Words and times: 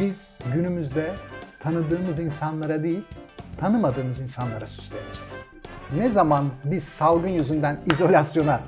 Biz 0.00 0.38
günümüzde 0.54 1.14
tanıdığımız 1.60 2.20
insanlara 2.20 2.82
değil, 2.82 3.04
tanımadığımız 3.60 4.20
insanlara 4.20 4.66
süsleniriz. 4.66 5.42
Ne 5.96 6.08
zaman 6.08 6.50
biz 6.64 6.84
salgın 6.84 7.28
yüzünden 7.28 7.80
izolasyona 7.90 8.60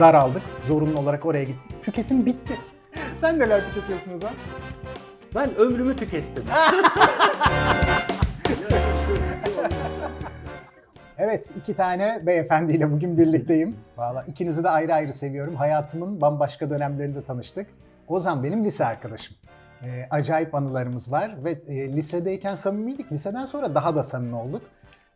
daraldık, 0.00 0.42
zorunlu 0.62 1.00
olarak 1.00 1.26
oraya 1.26 1.44
gittik, 1.44 1.84
tüketim 1.84 2.26
bitti. 2.26 2.58
Sen 3.14 3.38
neler 3.38 3.66
tüketiyorsun 3.66 4.12
Ozan? 4.12 4.32
Ben 5.34 5.54
ömrümü 5.56 5.96
tükettim. 5.96 6.44
Evet, 11.22 11.46
iki 11.58 11.74
tane 11.74 12.22
beyefendiyle 12.26 12.92
bugün 12.92 13.18
birlikteyim. 13.18 13.76
Valla 13.96 14.22
ikinizi 14.22 14.64
de 14.64 14.68
ayrı 14.68 14.94
ayrı 14.94 15.12
seviyorum. 15.12 15.54
Hayatımın 15.56 16.20
bambaşka 16.20 16.70
dönemlerinde 16.70 17.24
tanıştık. 17.24 17.66
Ozan 18.08 18.44
benim 18.44 18.64
lise 18.64 18.84
arkadaşım. 18.84 19.36
Ee, 19.82 20.06
acayip 20.10 20.54
anılarımız 20.54 21.12
var 21.12 21.44
ve 21.44 21.50
e, 21.50 21.92
lisedeyken 21.92 22.54
samimiydik. 22.54 23.12
Liseden 23.12 23.44
sonra 23.44 23.74
daha 23.74 23.96
da 23.96 24.02
samimi 24.02 24.36
olduk. 24.36 24.62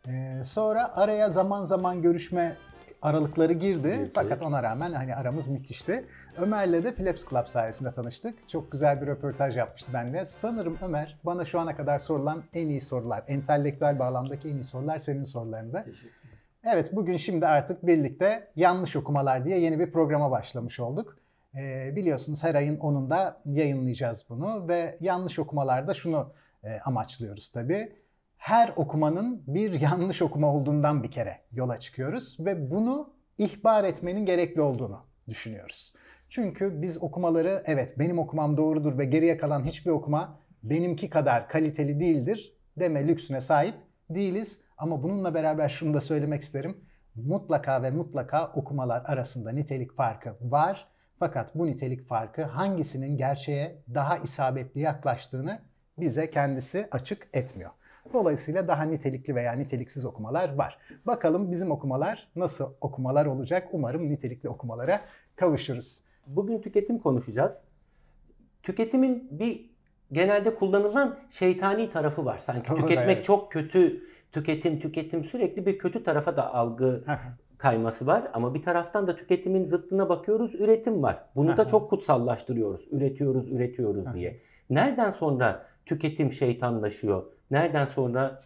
Ee, 0.07 0.41
sonra 0.43 0.95
araya 0.95 1.29
zaman 1.29 1.63
zaman 1.63 2.01
görüşme 2.01 2.57
aralıkları 3.01 3.53
girdi. 3.53 3.81
Girdi. 3.97 4.11
Fakat 4.15 4.41
ona 4.41 4.63
rağmen 4.63 4.93
hani 4.93 5.15
aramız 5.15 5.47
müthişti. 5.47 6.05
Ömer'le 6.37 6.83
de 6.83 6.95
Philips 6.95 7.29
Club 7.29 7.45
sayesinde 7.45 7.91
tanıştık. 7.91 8.49
Çok 8.49 8.71
güzel 8.71 9.01
bir 9.01 9.07
röportaj 9.07 9.57
yapmıştı 9.57 9.93
benimle. 9.93 10.25
Sanırım 10.25 10.77
Ömer 10.81 11.17
bana 11.25 11.45
şu 11.45 11.59
ana 11.59 11.75
kadar 11.75 11.99
sorulan 11.99 12.43
en 12.53 12.67
iyi 12.67 12.81
sorular, 12.81 13.23
entelektüel 13.27 13.99
bağlamdaki 13.99 14.49
en 14.49 14.53
iyi 14.53 14.63
sorular 14.63 14.97
senin 14.97 15.23
sorularında. 15.23 15.85
Evet 16.63 16.95
bugün 16.95 17.17
şimdi 17.17 17.47
artık 17.47 17.87
birlikte 17.87 18.51
yanlış 18.55 18.95
okumalar 18.95 19.45
diye 19.45 19.59
yeni 19.59 19.79
bir 19.79 19.91
programa 19.91 20.31
başlamış 20.31 20.79
olduk. 20.79 21.17
Ee, 21.57 21.95
biliyorsunuz 21.95 22.43
her 22.43 22.55
ayın 22.55 22.77
10'unda 22.77 23.35
yayınlayacağız 23.45 24.25
bunu 24.29 24.67
ve 24.67 24.97
yanlış 24.99 25.39
okumalarda 25.39 25.93
şunu 25.93 26.33
e, 26.63 26.79
amaçlıyoruz 26.79 27.51
tabii. 27.51 27.95
Her 28.37 28.73
okumanın 28.75 29.43
bir 29.47 29.71
yanlış 29.81 30.21
okuma 30.21 30.53
olduğundan 30.53 31.03
bir 31.03 31.11
kere 31.11 31.41
yola 31.51 31.77
çıkıyoruz 31.77 32.37
ve 32.39 32.71
bunu 32.71 33.13
ihbar 33.37 33.83
etmenin 33.83 34.25
gerekli 34.25 34.61
olduğunu 34.61 35.05
düşünüyoruz. 35.29 35.93
Çünkü 36.29 36.81
biz 36.81 37.03
okumaları 37.03 37.63
evet 37.65 37.99
benim 37.99 38.19
okumam 38.19 38.57
doğrudur 38.57 38.97
ve 38.97 39.05
geriye 39.05 39.37
kalan 39.37 39.63
hiçbir 39.63 39.91
okuma 39.91 40.39
benimki 40.63 41.09
kadar 41.09 41.49
kaliteli 41.49 41.99
değildir 41.99 42.53
deme 42.79 43.07
lüksüne 43.07 43.41
sahip 43.41 43.75
değiliz. 44.09 44.61
Ama 44.77 45.03
bununla 45.03 45.33
beraber 45.33 45.69
şunu 45.69 45.93
da 45.93 46.01
söylemek 46.01 46.41
isterim. 46.41 46.77
Mutlaka 47.15 47.83
ve 47.83 47.91
mutlaka 47.91 48.47
okumalar 48.47 49.03
arasında 49.05 49.51
nitelik 49.51 49.95
farkı 49.95 50.35
var. 50.41 50.87
Fakat 51.19 51.55
bu 51.55 51.65
nitelik 51.65 52.07
farkı 52.07 52.43
hangisinin 52.43 53.17
gerçeğe 53.17 53.75
daha 53.93 54.17
isabetli 54.17 54.81
yaklaştığını 54.81 55.59
bize 55.97 56.29
kendisi 56.29 56.87
açık 56.91 57.27
etmiyor. 57.33 57.71
Dolayısıyla 58.13 58.67
daha 58.67 58.83
nitelikli 58.83 59.35
veya 59.35 59.53
niteliksiz 59.53 60.05
okumalar 60.05 60.55
var. 60.55 60.77
Bakalım 61.05 61.51
bizim 61.51 61.71
okumalar 61.71 62.27
nasıl 62.35 62.73
okumalar 62.81 63.25
olacak? 63.25 63.67
Umarım 63.71 64.09
nitelikli 64.09 64.49
okumalara 64.49 65.01
kavuşuruz. 65.35 66.05
Bugün 66.27 66.61
tüketim 66.61 66.99
konuşacağız. 66.99 67.57
Tüketimin 68.63 69.27
bir 69.31 69.69
genelde 70.11 70.55
kullanılan 70.55 71.19
şeytani 71.29 71.89
tarafı 71.89 72.25
var. 72.25 72.37
Sanki 72.37 72.69
tüketmek 72.75 73.15
evet. 73.15 73.25
çok 73.25 73.51
kötü, 73.51 74.03
tüketim 74.31 74.79
tüketim 74.79 75.23
sürekli 75.23 75.65
bir 75.65 75.77
kötü 75.77 76.03
tarafa 76.03 76.37
da 76.37 76.53
algı 76.53 77.03
kayması 77.57 78.07
var. 78.07 78.27
Ama 78.33 78.53
bir 78.53 78.63
taraftan 78.63 79.07
da 79.07 79.15
tüketimin 79.15 79.65
zıttına 79.65 80.09
bakıyoruz, 80.09 80.55
üretim 80.55 81.03
var. 81.03 81.25
Bunu 81.35 81.49
Aha. 81.49 81.57
da 81.57 81.67
çok 81.67 81.89
kutsallaştırıyoruz. 81.89 82.87
Üretiyoruz, 82.91 83.51
üretiyoruz 83.51 84.07
Aha. 84.07 84.13
diye. 84.13 84.39
Nereden 84.69 85.11
sonra 85.11 85.65
tüketim 85.85 86.31
şeytanlaşıyor? 86.31 87.23
Nereden 87.51 87.85
sonra 87.85 88.41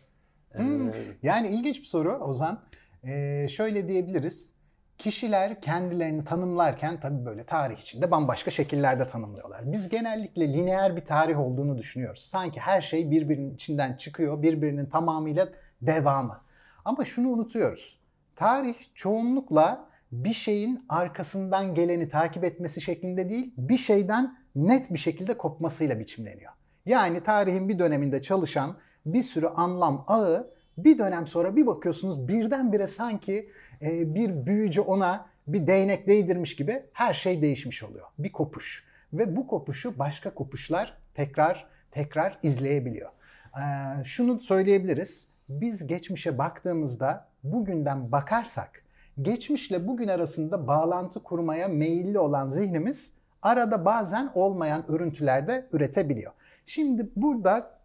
Hmm. 0.54 0.90
e, 0.90 0.94
Yani 1.24 1.48
ilginç 1.48 1.80
bir 1.80 1.86
soru 1.86 2.14
Ozan. 2.14 2.60
Ee, 3.04 3.48
şöyle 3.50 3.88
diyebiliriz. 3.88 4.54
Kişiler 4.98 5.62
kendilerini 5.62 6.24
tanımlarken 6.24 7.00
tabii 7.00 7.26
böyle 7.26 7.44
tarih 7.44 7.78
içinde 7.78 8.12
bambaşka 8.12 8.52
şekillerde 8.52 9.06
tanımlıyorlar. 9.06 9.72
Biz 9.72 9.90
genellikle 9.90 10.54
lineer 10.54 10.96
bir 10.96 11.06
tarih 11.06 11.40
olduğunu 11.40 11.78
düşünüyoruz. 11.78 12.20
Sanki 12.20 12.60
her 12.60 12.82
şey 12.82 13.12
birbirinin 13.12 13.54
içinden 13.54 13.94
çıkıyor, 13.94 14.42
birbirinin 14.42 14.86
tamamıyla 14.86 15.50
devamı. 15.82 16.38
Ama 16.86 17.06
şunu 17.06 17.28
unutuyoruz. 17.30 18.00
Tarih 18.40 18.76
çoğunlukla 18.96 19.90
bir 20.12 20.34
şeyin 20.34 20.86
arkasından 20.90 21.76
geleni 21.76 22.10
takip 22.10 22.44
etmesi 22.44 22.82
şeklinde 22.82 23.30
değil, 23.30 23.54
bir 23.58 23.78
şeyden 23.78 24.38
net 24.56 24.94
bir 24.94 24.98
şekilde 24.98 25.38
kopmasıyla 25.38 26.00
biçimleniyor. 26.00 26.52
Yani 26.86 27.24
tarihin 27.24 27.70
bir 27.70 27.80
döneminde 27.80 28.22
çalışan 28.22 28.78
bir 29.06 29.22
sürü 29.22 29.48
anlam 29.48 30.06
ağı 30.08 30.54
bir 30.78 31.00
dönem 31.00 31.28
sonra 31.28 31.56
bir 31.56 31.66
bakıyorsunuz 31.68 32.28
birdenbire 32.28 32.88
sanki 32.88 33.50
e, 33.82 34.16
bir 34.16 34.46
büyücü 34.46 34.82
ona 34.82 35.26
bir 35.48 35.68
değnek 35.68 36.08
değdirmiş 36.08 36.56
gibi 36.56 36.84
her 36.94 37.14
şey 37.14 37.42
değişmiş 37.42 37.84
oluyor. 37.84 38.08
Bir 38.20 38.32
kopuş. 38.32 38.84
Ve 39.14 39.36
bu 39.36 39.48
kopuşu 39.48 40.00
başka 40.00 40.34
kopuşlar 40.34 40.98
tekrar 41.14 41.68
tekrar 41.92 42.40
izleyebiliyor. 42.44 43.10
Ee, 43.10 44.04
şunu 44.04 44.40
söyleyebiliriz. 44.40 45.28
Biz 45.50 45.88
geçmişe 45.88 46.38
baktığımızda 46.38 47.29
bugünden 47.44 48.12
bakarsak 48.12 48.84
geçmişle 49.22 49.88
bugün 49.88 50.08
arasında 50.08 50.68
bağlantı 50.68 51.24
kurmaya 51.24 51.68
meyilli 51.68 52.20
olan 52.20 52.46
zihnimiz 52.46 53.14
arada 53.42 53.86
bazen 53.86 54.32
olmayan 54.36 54.92
örüntüler 54.92 55.48
de 55.48 55.68
üretebiliyor. 55.72 56.32
Şimdi 56.66 57.10
burada 57.16 57.80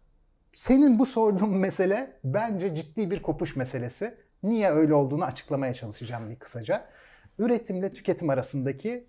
senin 0.51 0.99
bu 0.99 1.05
sorduğun 1.05 1.57
mesele 1.57 2.17
bence 2.23 2.75
ciddi 2.75 3.11
bir 3.11 3.21
kopuş 3.21 3.55
meselesi. 3.55 4.17
Niye 4.43 4.71
öyle 4.71 4.93
olduğunu 4.93 5.25
açıklamaya 5.25 5.73
çalışacağım 5.73 6.29
bir 6.29 6.35
kısaca. 6.35 6.85
Üretimle 7.39 7.93
tüketim 7.93 8.29
arasındaki 8.29 9.07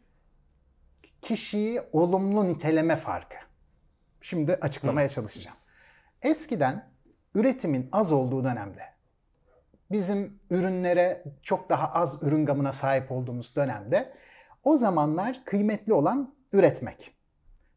kişiyi 1.22 1.80
olumlu 1.92 2.48
niteleme 2.48 2.96
farkı. 2.96 3.36
Şimdi 4.20 4.54
açıklamaya 4.54 5.08
çalışacağım. 5.08 5.56
Eskiden 6.22 6.88
üretimin 7.34 7.88
az 7.92 8.12
olduğu 8.12 8.44
dönemde 8.44 8.95
bizim 9.90 10.38
ürünlere 10.50 11.24
çok 11.42 11.68
daha 11.68 11.92
az 11.92 12.22
ürün 12.22 12.46
gamına 12.46 12.72
sahip 12.72 13.12
olduğumuz 13.12 13.56
dönemde 13.56 14.12
o 14.64 14.76
zamanlar 14.76 15.42
kıymetli 15.44 15.92
olan 15.92 16.34
üretmek. 16.52 17.14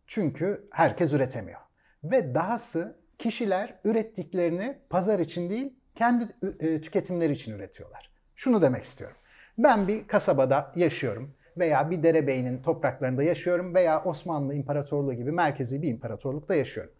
Çünkü 0.07 0.67
herkes 0.71 1.13
üretemiyor. 1.13 1.59
Ve 2.03 2.35
dahası 2.35 2.99
kişiler 3.17 3.75
ürettiklerini 3.83 4.77
pazar 4.89 5.19
için 5.19 5.49
değil 5.49 5.73
kendi 5.95 6.23
e, 6.59 6.81
tüketimleri 6.81 7.31
için 7.31 7.53
üretiyorlar. 7.53 8.11
Şunu 8.35 8.61
demek 8.61 8.83
istiyorum. 8.83 9.17
Ben 9.57 9.87
bir 9.87 10.07
kasabada 10.07 10.71
yaşıyorum 10.75 11.35
veya 11.57 11.91
bir 11.91 12.03
derebeyinin 12.03 12.61
topraklarında 12.61 13.23
yaşıyorum 13.23 13.75
veya 13.75 14.03
Osmanlı 14.03 14.55
İmparatorluğu 14.55 15.13
gibi 15.13 15.31
merkezi 15.31 15.81
bir 15.81 15.87
imparatorlukta 15.87 16.55
yaşıyorum. 16.55 16.93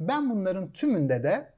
Ben 0.00 0.30
bunların 0.30 0.72
tümünde 0.72 1.22
de 1.22 1.53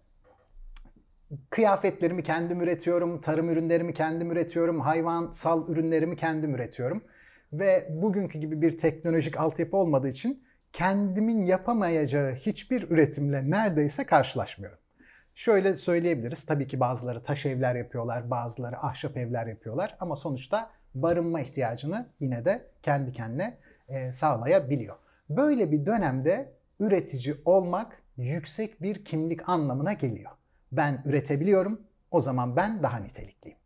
kıyafetlerimi 1.51 2.23
kendim 2.23 2.61
üretiyorum, 2.61 3.21
tarım 3.21 3.51
ürünlerimi 3.51 3.95
kendim 3.95 4.31
üretiyorum, 4.31 4.81
hayvansal 4.81 5.69
ürünlerimi 5.69 6.17
kendim 6.17 6.55
üretiyorum. 6.55 7.05
Ve 7.53 7.89
bugünkü 7.91 8.39
gibi 8.39 8.63
bir 8.63 8.77
teknolojik 8.77 9.41
altyapı 9.41 9.77
olmadığı 9.77 10.09
için 10.09 10.45
kendimin 10.73 11.43
yapamayacağı 11.43 12.35
hiçbir 12.35 12.91
üretimle 12.91 13.51
neredeyse 13.51 14.07
karşılaşmıyorum. 14.07 14.79
Şöyle 15.35 15.75
söyleyebiliriz. 15.75 16.47
Tabii 16.47 16.67
ki 16.67 16.81
bazıları 16.81 17.23
taş 17.23 17.47
evler 17.47 17.75
yapıyorlar, 17.75 18.31
bazıları 18.31 18.79
ahşap 18.79 19.17
evler 19.17 19.47
yapıyorlar 19.47 19.97
ama 20.01 20.17
sonuçta 20.17 20.71
barınma 20.95 21.41
ihtiyacını 21.41 22.09
yine 22.21 22.45
de 22.45 22.71
kendi 22.83 23.13
kendine 23.13 23.59
e, 23.89 24.13
sağlayabiliyor. 24.13 24.97
Böyle 25.31 25.73
bir 25.73 25.87
dönemde 25.87 26.53
üretici 26.81 27.37
olmak 27.45 28.03
yüksek 28.17 28.83
bir 28.83 29.05
kimlik 29.05 29.49
anlamına 29.49 29.93
geliyor. 29.93 30.31
Ben 30.73 31.03
üretebiliyorum, 31.05 31.81
o 32.11 32.21
zaman 32.21 32.57
ben 32.57 32.83
daha 32.83 32.99
nitelikliyim. 32.99 33.59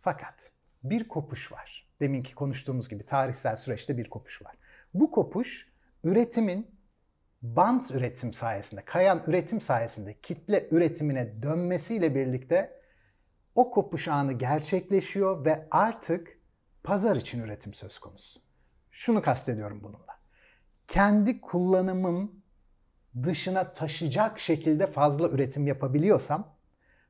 Fakat 0.00 0.52
bir 0.84 1.08
kopuş 1.08 1.52
var. 1.52 1.88
Deminki 2.00 2.34
konuştuğumuz 2.34 2.88
gibi 2.88 3.06
tarihsel 3.06 3.56
süreçte 3.56 3.96
bir 3.96 4.10
kopuş 4.10 4.42
var. 4.42 4.56
Bu 4.94 5.10
kopuş 5.10 5.72
üretimin 6.04 6.78
bant 7.42 7.90
üretim 7.90 8.32
sayesinde, 8.32 8.84
kayan 8.84 9.22
üretim 9.26 9.60
sayesinde 9.60 10.14
kitle 10.20 10.68
üretimine 10.70 11.42
dönmesiyle 11.42 12.14
birlikte 12.14 12.80
o 13.54 13.70
kopuş 13.70 14.08
anı 14.08 14.32
gerçekleşiyor 14.32 15.44
ve 15.44 15.68
artık 15.70 16.38
pazar 16.82 17.16
için 17.16 17.40
üretim 17.40 17.74
söz 17.74 17.98
konusu. 17.98 18.40
Şunu 18.90 19.22
kastediyorum 19.22 19.82
bununla. 19.82 20.18
Kendi 20.88 21.40
kullanımım 21.40 22.37
dışına 23.22 23.72
taşıyacak 23.72 24.40
şekilde 24.40 24.86
fazla 24.86 25.28
üretim 25.28 25.66
yapabiliyorsam 25.66 26.58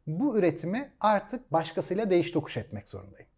bu 0.06 0.38
üretimi 0.38 0.92
artık 1.00 1.52
başkasıyla 1.52 2.10
değiş 2.10 2.30
tokuş 2.30 2.56
etmek 2.56 2.88
zorundayım. 2.88 3.28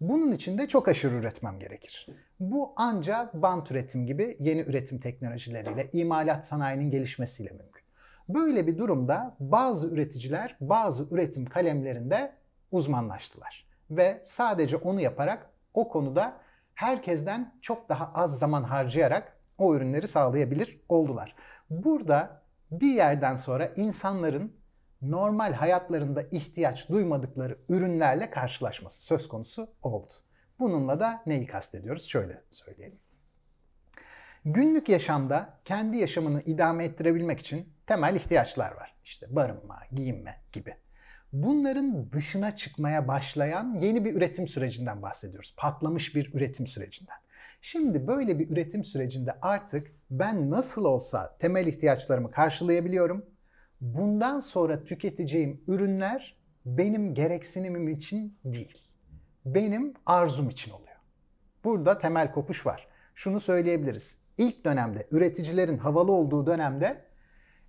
Bunun 0.00 0.32
için 0.32 0.58
de 0.58 0.68
çok 0.68 0.88
aşırı 0.88 1.14
üretmem 1.14 1.58
gerekir. 1.58 2.06
Bu 2.40 2.72
ancak 2.76 3.34
bant 3.34 3.70
üretim 3.70 4.06
gibi 4.06 4.36
yeni 4.38 4.60
üretim 4.60 4.98
teknolojileriyle, 5.00 5.90
imalat 5.92 6.46
sanayinin 6.46 6.90
gelişmesiyle 6.90 7.50
mümkün. 7.50 7.82
Böyle 8.28 8.66
bir 8.66 8.78
durumda 8.78 9.36
bazı 9.40 9.88
üreticiler 9.88 10.56
bazı 10.60 11.14
üretim 11.14 11.46
kalemlerinde 11.46 12.32
uzmanlaştılar. 12.70 13.66
Ve 13.90 14.20
sadece 14.24 14.76
onu 14.76 15.00
yaparak 15.00 15.50
o 15.74 15.88
konuda 15.88 16.36
herkesten 16.74 17.54
çok 17.60 17.88
daha 17.88 18.12
az 18.14 18.38
zaman 18.38 18.62
harcayarak 18.62 19.36
o 19.58 19.74
ürünleri 19.74 20.06
sağlayabilir 20.06 20.80
oldular. 20.88 21.34
Burada 21.72 22.42
bir 22.70 22.94
yerden 22.94 23.36
sonra 23.36 23.66
insanların 23.66 24.56
normal 25.02 25.52
hayatlarında 25.52 26.22
ihtiyaç 26.22 26.88
duymadıkları 26.88 27.58
ürünlerle 27.68 28.30
karşılaşması 28.30 29.02
söz 29.04 29.28
konusu 29.28 29.68
oldu. 29.82 30.12
Bununla 30.58 31.00
da 31.00 31.22
neyi 31.26 31.46
kastediyoruz? 31.46 32.04
Şöyle 32.04 32.42
söyleyelim. 32.50 32.98
Günlük 34.44 34.88
yaşamda 34.88 35.60
kendi 35.64 35.96
yaşamını 35.96 36.42
idame 36.42 36.84
ettirebilmek 36.84 37.40
için 37.40 37.72
temel 37.86 38.16
ihtiyaçlar 38.16 38.72
var. 38.72 38.96
İşte 39.04 39.26
barınma, 39.30 39.80
giyinme 39.92 40.40
gibi. 40.52 40.76
Bunların 41.32 42.12
dışına 42.12 42.56
çıkmaya 42.56 43.08
başlayan 43.08 43.74
yeni 43.74 44.04
bir 44.04 44.14
üretim 44.14 44.48
sürecinden 44.48 45.02
bahsediyoruz. 45.02 45.54
Patlamış 45.58 46.14
bir 46.14 46.34
üretim 46.34 46.66
sürecinden. 46.66 47.16
Şimdi 47.60 48.06
böyle 48.06 48.38
bir 48.38 48.50
üretim 48.50 48.84
sürecinde 48.84 49.32
artık 49.42 49.92
ben 50.10 50.50
nasıl 50.50 50.84
olsa 50.84 51.36
temel 51.38 51.66
ihtiyaçlarımı 51.66 52.30
karşılayabiliyorum. 52.30 53.26
Bundan 53.80 54.38
sonra 54.38 54.84
tüketeceğim 54.84 55.64
ürünler 55.68 56.36
benim 56.66 57.14
gereksinimim 57.14 57.88
için 57.88 58.38
değil. 58.44 58.88
Benim 59.44 59.94
arzum 60.06 60.48
için 60.48 60.70
oluyor. 60.70 60.96
Burada 61.64 61.98
temel 61.98 62.32
kopuş 62.32 62.66
var. 62.66 62.88
Şunu 63.14 63.40
söyleyebiliriz. 63.40 64.16
İlk 64.38 64.64
dönemde 64.64 65.06
üreticilerin 65.10 65.78
havalı 65.78 66.12
olduğu 66.12 66.46
dönemde 66.46 67.04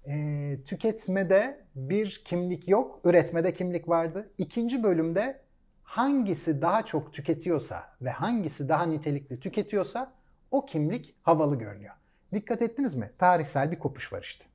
e, 0.08 0.58
tüketmede 0.66 1.66
bir 1.76 2.22
kimlik 2.26 2.68
yok, 2.68 3.00
üretmede 3.04 3.54
kimlik 3.54 3.90
vardı. 3.90 4.34
İkinci 4.38 4.84
bölümde 4.84 5.43
hangisi 5.84 6.62
daha 6.62 6.86
çok 6.86 7.14
tüketiyorsa 7.14 7.84
ve 8.02 8.10
hangisi 8.10 8.70
daha 8.70 8.86
nitelikli 8.86 9.40
tüketiyorsa 9.40 10.12
o 10.52 10.66
kimlik 10.66 11.16
havalı 11.24 11.56
görünüyor. 11.56 11.94
Dikkat 12.34 12.62
ettiniz 12.62 12.96
mi? 12.96 13.12
Tarihsel 13.18 13.72
bir 13.72 13.80
kopuş 13.80 14.14
var 14.14 14.22
işte. 14.22 14.46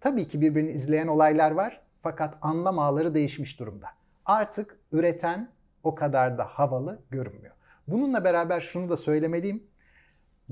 Tabii 0.00 0.28
ki 0.28 0.40
birbirini 0.40 0.70
izleyen 0.70 1.06
olaylar 1.06 1.50
var 1.50 1.80
fakat 2.02 2.38
anlam 2.42 2.78
ağları 2.78 3.14
değişmiş 3.14 3.60
durumda. 3.60 3.88
Artık 4.24 4.78
üreten 4.92 5.48
o 5.82 5.94
kadar 5.94 6.38
da 6.38 6.44
havalı 6.44 6.98
görünmüyor. 7.10 7.54
Bununla 7.88 8.24
beraber 8.24 8.60
şunu 8.60 8.88
da 8.88 8.96
söylemeliyim. 8.96 9.66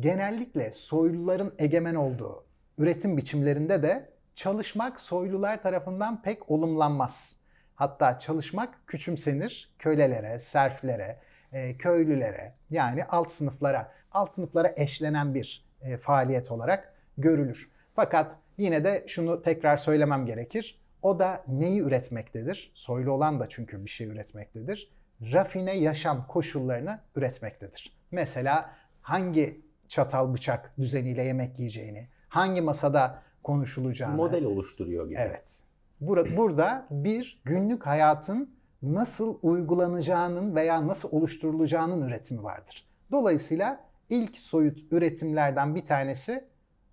Genellikle 0.00 0.72
soyluların 0.72 1.54
egemen 1.58 1.94
olduğu 1.94 2.44
üretim 2.78 3.16
biçimlerinde 3.16 3.82
de 3.82 4.10
çalışmak 4.34 5.00
soylular 5.00 5.62
tarafından 5.62 6.22
pek 6.22 6.50
olumlanmaz. 6.50 7.43
Hatta 7.74 8.18
çalışmak 8.18 8.86
küçümsenir 8.86 9.70
kölelere, 9.78 10.38
serflere, 10.38 11.18
e, 11.52 11.76
köylülere 11.76 12.54
yani 12.70 13.04
alt 13.04 13.30
sınıflara, 13.30 13.92
alt 14.12 14.34
sınıflara 14.34 14.72
eşlenen 14.76 15.34
bir 15.34 15.64
e, 15.82 15.96
faaliyet 15.96 16.50
olarak 16.50 16.94
görülür. 17.18 17.70
Fakat 17.94 18.38
yine 18.58 18.84
de 18.84 19.04
şunu 19.06 19.42
tekrar 19.42 19.76
söylemem 19.76 20.26
gerekir. 20.26 20.78
O 21.02 21.18
da 21.18 21.44
neyi 21.48 21.80
üretmektedir? 21.80 22.70
Soylu 22.74 23.12
olan 23.12 23.40
da 23.40 23.48
çünkü 23.48 23.84
bir 23.84 23.90
şey 23.90 24.06
üretmektedir. 24.06 24.92
Rafine 25.32 25.76
yaşam 25.78 26.26
koşullarını 26.26 27.00
üretmektedir. 27.16 27.96
Mesela 28.10 28.70
hangi 29.02 29.60
çatal 29.88 30.34
bıçak 30.34 30.78
düzeniyle 30.78 31.22
yemek 31.22 31.58
yiyeceğini, 31.58 32.08
hangi 32.28 32.60
masada 32.60 33.22
konuşulacağını. 33.42 34.16
Model 34.16 34.44
oluşturuyor 34.44 35.06
gibi. 35.06 35.18
Evet. 35.18 35.62
Burada 36.36 36.86
bir 36.90 37.42
günlük 37.44 37.86
hayatın 37.86 38.54
nasıl 38.82 39.38
uygulanacağının 39.42 40.54
veya 40.54 40.86
nasıl 40.86 41.08
oluşturulacağının 41.12 42.08
üretimi 42.08 42.42
vardır. 42.42 42.88
Dolayısıyla 43.12 43.80
ilk 44.08 44.38
soyut 44.38 44.92
üretimlerden 44.92 45.74
bir 45.74 45.84
tanesi 45.84 46.44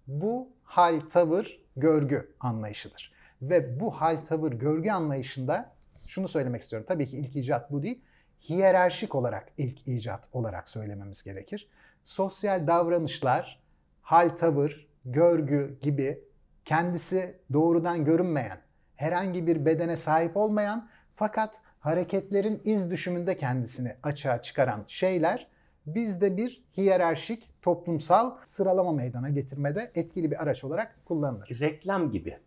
bu 0.08 0.50
hal, 0.64 1.00
tavır, 1.00 1.62
görgü 1.76 2.36
anlayışıdır. 2.40 3.14
Ve 3.42 3.80
bu 3.80 3.92
hal, 3.92 4.18
tavır, 4.18 4.52
görgü 4.52 4.90
anlayışında 4.90 5.72
şunu 6.08 6.28
söylemek 6.28 6.62
istiyorum. 6.62 6.86
Tabii 6.90 7.08
ki 7.08 7.18
ilk 7.18 7.36
icat 7.36 7.72
bu 7.72 7.84
değil. 7.84 8.02
Hiyerarşik 8.50 9.16
olarak 9.16 9.52
ilk 9.58 9.88
icat 9.88 10.30
olarak 10.34 10.70
söylememiz 10.70 11.24
gerekir. 11.24 11.70
Sosyal 12.04 12.68
davranışlar, 12.68 13.62
hal, 14.02 14.30
tavır, 14.30 14.88
görgü 15.06 15.78
gibi 15.82 16.24
kendisi 16.66 17.40
doğrudan 17.54 18.06
görünmeyen, 18.06 18.58
herhangi 19.02 19.48
bir 19.48 19.66
bedene 19.66 19.96
sahip 19.96 20.38
olmayan 20.38 20.88
fakat 21.16 21.62
hareketlerin 21.80 22.62
iz 22.66 22.92
düşümünde 22.92 23.38
kendisini 23.38 23.96
açığa 24.04 24.42
çıkaran 24.42 24.84
şeyler 24.88 25.48
bizde 25.86 26.38
bir 26.38 26.64
hiyerarşik 26.78 27.50
toplumsal 27.62 28.32
sıralama 28.46 28.92
meydana 28.92 29.30
getirmede 29.30 29.92
etkili 29.96 30.32
bir 30.32 30.44
araç 30.44 30.64
olarak 30.64 30.96
kullanılır. 31.06 31.60
Reklam 31.60 32.12
gibi. 32.12 32.38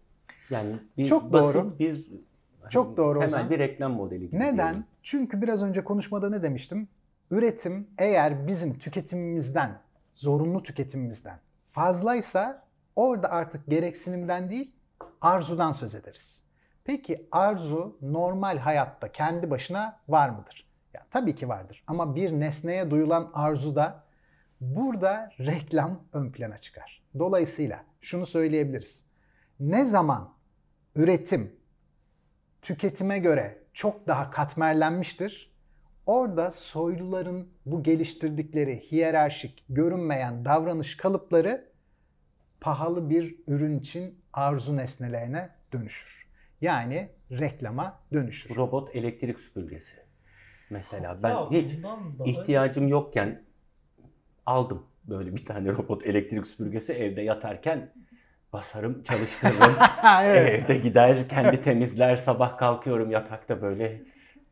Yani 0.50 0.76
bir 0.96 1.06
Çok 1.06 1.32
basit 1.32 1.54
doğru. 1.54 1.78
bir 1.78 2.10
Çok 2.68 2.96
doğru 2.96 3.18
Hemen 3.18 3.26
Ozan. 3.28 3.50
bir 3.50 3.58
reklam 3.58 3.92
modeli 3.92 4.26
gibi. 4.26 4.40
Neden? 4.40 4.56
diyelim. 4.56 4.84
Çünkü 5.02 5.42
biraz 5.42 5.62
önce 5.62 5.84
konuşmada 5.84 6.30
ne 6.30 6.42
demiştim? 6.42 6.88
Üretim 7.30 7.86
eğer 7.98 8.46
bizim 8.46 8.78
tüketimimizden, 8.78 9.78
zorunlu 10.14 10.62
tüketimimizden 10.62 11.38
fazlaysa 11.70 12.62
orada 12.96 13.30
artık 13.30 13.66
gereksinimden 13.66 14.50
değil 14.50 14.70
arzudan 15.20 15.72
söz 15.72 15.94
ederiz. 15.94 16.43
Peki 16.84 17.28
arzu 17.32 17.98
normal 18.02 18.58
hayatta 18.58 19.12
kendi 19.12 19.50
başına 19.50 20.00
var 20.08 20.28
mıdır? 20.28 20.68
Ya 20.94 21.06
tabii 21.10 21.34
ki 21.34 21.48
vardır 21.48 21.84
ama 21.86 22.14
bir 22.14 22.32
nesneye 22.32 22.90
duyulan 22.90 23.30
arzuda 23.34 24.04
burada 24.60 25.30
reklam 25.40 26.00
ön 26.12 26.32
plana 26.32 26.58
çıkar. 26.58 27.02
Dolayısıyla 27.18 27.84
şunu 28.00 28.26
söyleyebiliriz. 28.26 29.06
Ne 29.60 29.84
zaman 29.84 30.34
üretim 30.94 31.56
tüketime 32.62 33.18
göre 33.18 33.58
çok 33.72 34.06
daha 34.06 34.30
katmerlenmiştir. 34.30 35.54
Orada 36.06 36.50
soyluların 36.50 37.48
bu 37.66 37.82
geliştirdikleri 37.82 38.80
hiyerarşik, 38.80 39.64
görünmeyen 39.68 40.44
davranış 40.44 40.96
kalıpları 40.96 41.68
pahalı 42.60 43.10
bir 43.10 43.36
ürün 43.46 43.78
için 43.78 44.20
arzu 44.32 44.76
nesnelerine 44.76 45.50
dönüşür. 45.72 46.33
Yani 46.60 47.08
reklama 47.30 48.00
dönüşür. 48.12 48.56
Robot 48.56 48.96
elektrik 48.96 49.40
süpürgesi. 49.40 49.96
Mesela 50.70 51.08
Hatta 51.10 51.50
ben 51.50 51.58
hiç 51.60 51.78
ihtiyacım 52.24 52.88
yokken 52.88 53.42
aldım 54.46 54.86
böyle 55.04 55.36
bir 55.36 55.44
tane 55.44 55.68
robot 55.68 56.06
elektrik 56.06 56.46
süpürgesi 56.46 56.92
evde 56.92 57.22
yatarken 57.22 57.92
basarım 58.52 59.02
çalıştırırım. 59.02 59.74
evet. 60.24 60.64
Evde 60.64 60.76
gider 60.76 61.28
kendi 61.28 61.60
temizler 61.62 62.16
sabah 62.16 62.58
kalkıyorum 62.58 63.10
yatakta 63.10 63.62
böyle. 63.62 64.02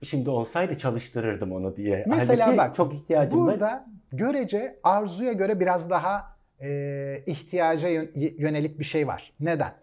Şimdi 0.02 0.30
olsaydı 0.30 0.78
çalıştırırdım 0.78 1.52
onu 1.52 1.76
diye. 1.76 2.04
Mesela 2.08 2.46
Halbuki 2.46 2.58
bak, 2.58 2.74
çok 2.74 2.94
ihtiyacım 2.94 3.46
var. 3.46 3.54
Burada 3.54 3.86
görece 4.12 4.80
arzuya 4.82 5.32
göre 5.32 5.60
biraz 5.60 5.90
daha 5.90 6.36
e, 6.60 7.22
ihtiyaca 7.26 7.88
yön- 7.88 8.10
yönelik 8.38 8.78
bir 8.78 8.84
şey 8.84 9.06
var. 9.06 9.32
Neden? 9.40 9.74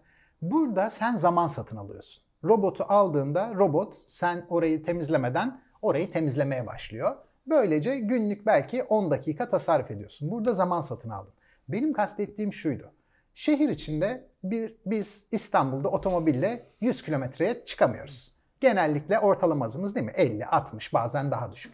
Burada 0.42 0.90
sen 0.90 1.16
zaman 1.16 1.46
satın 1.46 1.76
alıyorsun. 1.76 2.24
Robotu 2.44 2.84
aldığında 2.88 3.54
robot 3.54 3.94
sen 4.06 4.46
orayı 4.48 4.82
temizlemeden 4.82 5.60
orayı 5.82 6.10
temizlemeye 6.10 6.66
başlıyor. 6.66 7.16
Böylece 7.46 7.98
günlük 7.98 8.46
belki 8.46 8.82
10 8.82 9.10
dakika 9.10 9.48
tasarruf 9.48 9.90
ediyorsun. 9.90 10.30
Burada 10.30 10.52
zaman 10.52 10.80
satın 10.80 11.10
aldın. 11.10 11.32
Benim 11.68 11.92
kastettiğim 11.92 12.52
şuydu. 12.52 12.92
Şehir 13.34 13.68
içinde 13.68 14.28
bir 14.44 14.76
biz 14.86 15.28
İstanbul'da 15.32 15.88
otomobille 15.88 16.66
100 16.80 17.02
kilometreye 17.02 17.64
çıkamıyoruz. 17.64 18.34
Genellikle 18.60 19.18
ortalama 19.18 19.66
hızımız 19.66 19.94
değil 19.94 20.06
mi? 20.06 20.12
50, 20.16 20.46
60 20.46 20.94
bazen 20.94 21.30
daha 21.30 21.52
düşük. 21.52 21.72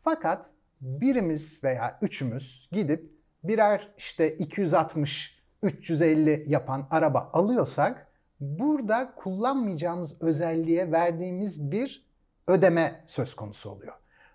Fakat 0.00 0.50
birimiz 0.80 1.64
veya 1.64 1.98
üçümüz 2.02 2.68
gidip 2.72 3.12
birer 3.44 3.94
işte 3.98 4.36
260, 4.36 5.33
350 5.64 6.44
yapan 6.48 6.86
araba 6.90 7.30
alıyorsak 7.32 8.06
burada 8.40 9.12
kullanmayacağımız 9.16 10.22
özelliğe 10.22 10.92
verdiğimiz 10.92 11.70
bir 11.72 12.06
ödeme 12.48 13.04
söz 13.06 13.34
konusu 13.34 13.70
oluyor. 13.70 13.92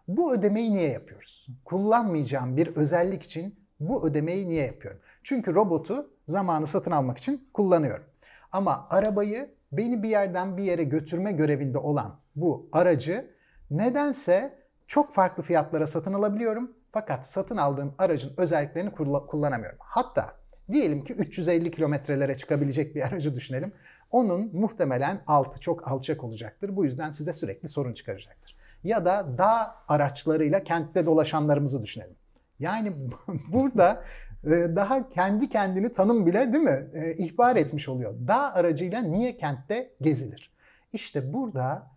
Bu 0.08 0.34
ödemeyi 0.34 0.74
niye 0.74 0.92
yapıyoruz? 0.92 1.48
Kullanmayacağım 1.66 2.58
bir 2.58 2.76
özellik 2.76 3.24
için 3.24 3.60
bu 3.80 4.08
ödemeyi 4.08 4.50
niye 4.50 4.66
yapıyorum? 4.66 5.00
Çünkü 5.24 5.56
robotu 5.56 6.10
zamanı 6.28 6.68
satın 6.68 6.92
almak 6.92 7.18
için 7.18 7.50
kullanıyorum. 7.54 8.06
Ama 8.52 8.88
arabayı 8.90 9.56
beni 9.72 10.04
bir 10.04 10.10
yerden 10.10 10.58
bir 10.58 10.64
yere 10.64 10.84
götürme 10.84 11.32
görevinde 11.32 11.78
olan 11.78 12.20
bu 12.36 12.70
aracı 12.72 13.32
nedense 13.72 14.60
çok 14.88 15.14
farklı 15.14 15.44
fiyatlara 15.44 15.88
satın 15.88 16.14
alabiliyorum. 16.14 16.72
Fakat 16.92 17.26
satın 17.26 17.58
aldığım 17.58 17.94
aracın 17.98 18.34
özelliklerini 18.38 18.90
kulla- 18.90 19.26
kullanamıyorum. 19.26 19.78
Hatta 19.82 20.38
Diyelim 20.72 21.04
ki 21.04 21.14
350 21.14 21.72
kilometrelere 21.72 22.36
çıkabilecek 22.36 22.96
bir 22.96 23.02
aracı 23.08 23.36
düşünelim. 23.36 23.74
Onun 24.12 24.50
muhtemelen 24.54 25.22
altı 25.28 25.60
çok 25.60 25.88
alçak 25.88 26.24
olacaktır. 26.24 26.76
Bu 26.76 26.84
yüzden 26.86 27.10
size 27.10 27.34
sürekli 27.34 27.68
sorun 27.68 27.94
çıkaracaktır. 27.94 28.56
Ya 28.84 29.06
da 29.06 29.38
dağ 29.38 29.76
araçlarıyla 29.88 30.64
kentte 30.64 31.06
dolaşanlarımızı 31.06 31.84
düşünelim. 31.84 32.16
Yani 32.60 32.94
burada 33.48 34.04
e, 34.44 34.50
daha 34.50 35.10
kendi 35.10 35.50
kendini 35.50 35.92
tanım 35.92 36.26
bile 36.26 36.54
değil 36.54 36.64
mi 36.64 36.88
e, 36.94 37.14
ihbar 37.16 37.56
etmiş 37.56 37.90
oluyor. 37.90 38.14
Dağ 38.28 38.54
aracıyla 38.54 39.02
niye 39.02 39.38
kentte 39.38 39.92
gezilir? 40.02 40.52
İşte 40.94 41.34
burada 41.34 41.88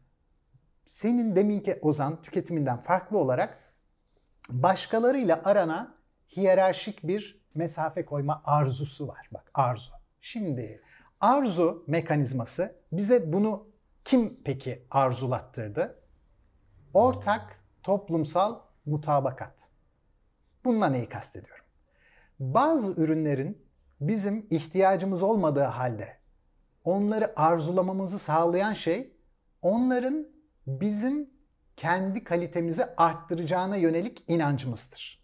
senin 0.84 1.36
deminki 1.36 1.78
Ozan 1.82 2.22
tüketiminden 2.22 2.82
farklı 2.82 3.18
olarak 3.18 3.58
başkalarıyla 4.50 5.40
arana 5.44 5.94
hiyerarşik 6.36 7.02
bir 7.02 7.41
mesafe 7.54 8.04
koyma 8.04 8.42
arzusu 8.44 9.08
var. 9.08 9.28
Bak 9.32 9.50
arzu. 9.54 9.92
Şimdi 10.20 10.82
arzu 11.20 11.84
mekanizması 11.86 12.76
bize 12.92 13.32
bunu 13.32 13.66
kim 14.04 14.40
peki 14.44 14.86
arzulattırdı? 14.90 15.98
Ortak 16.94 17.60
toplumsal 17.82 18.60
mutabakat. 18.86 19.68
Bununla 20.64 20.86
neyi 20.86 21.08
kastediyorum? 21.08 21.64
Bazı 22.40 22.92
ürünlerin 22.92 23.66
bizim 24.00 24.46
ihtiyacımız 24.50 25.22
olmadığı 25.22 25.62
halde 25.62 26.16
onları 26.84 27.32
arzulamamızı 27.36 28.18
sağlayan 28.18 28.72
şey 28.72 29.16
onların 29.62 30.28
bizim 30.66 31.30
kendi 31.76 32.24
kalitemizi 32.24 32.84
arttıracağına 32.96 33.76
yönelik 33.76 34.24
inancımızdır. 34.28 35.21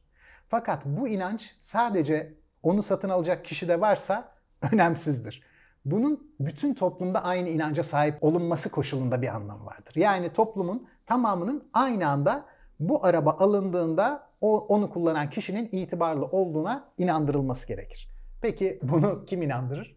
Fakat 0.49 0.85
bu 0.85 1.09
inanç 1.09 1.57
sadece 1.61 2.35
onu 2.63 2.83
satın 2.83 3.09
alacak 3.09 3.45
kişide 3.45 3.81
varsa 3.81 4.33
önemsizdir. 4.73 5.43
Bunun 5.85 6.33
bütün 6.41 6.75
toplumda 6.75 7.25
aynı 7.25 7.49
inanca 7.49 7.83
sahip 7.83 8.25
olunması 8.25 8.71
koşulunda 8.71 9.23
bir 9.23 9.29
anlam 9.29 9.67
vardır. 9.67 9.97
Yani 9.97 10.33
toplumun 10.33 10.89
tamamının 11.07 11.69
aynı 11.73 12.09
anda 12.09 12.45
bu 12.81 13.07
araba 13.07 13.31
alındığında 13.31 14.29
o, 14.41 14.67
onu 14.67 14.91
kullanan 14.91 15.31
kişinin 15.31 15.69
itibarlı 15.73 16.25
olduğuna 16.25 16.91
inandırılması 16.99 17.69
gerekir. 17.69 18.09
Peki 18.43 18.79
bunu 18.83 19.25
kim 19.25 19.43
inandırır? 19.43 19.97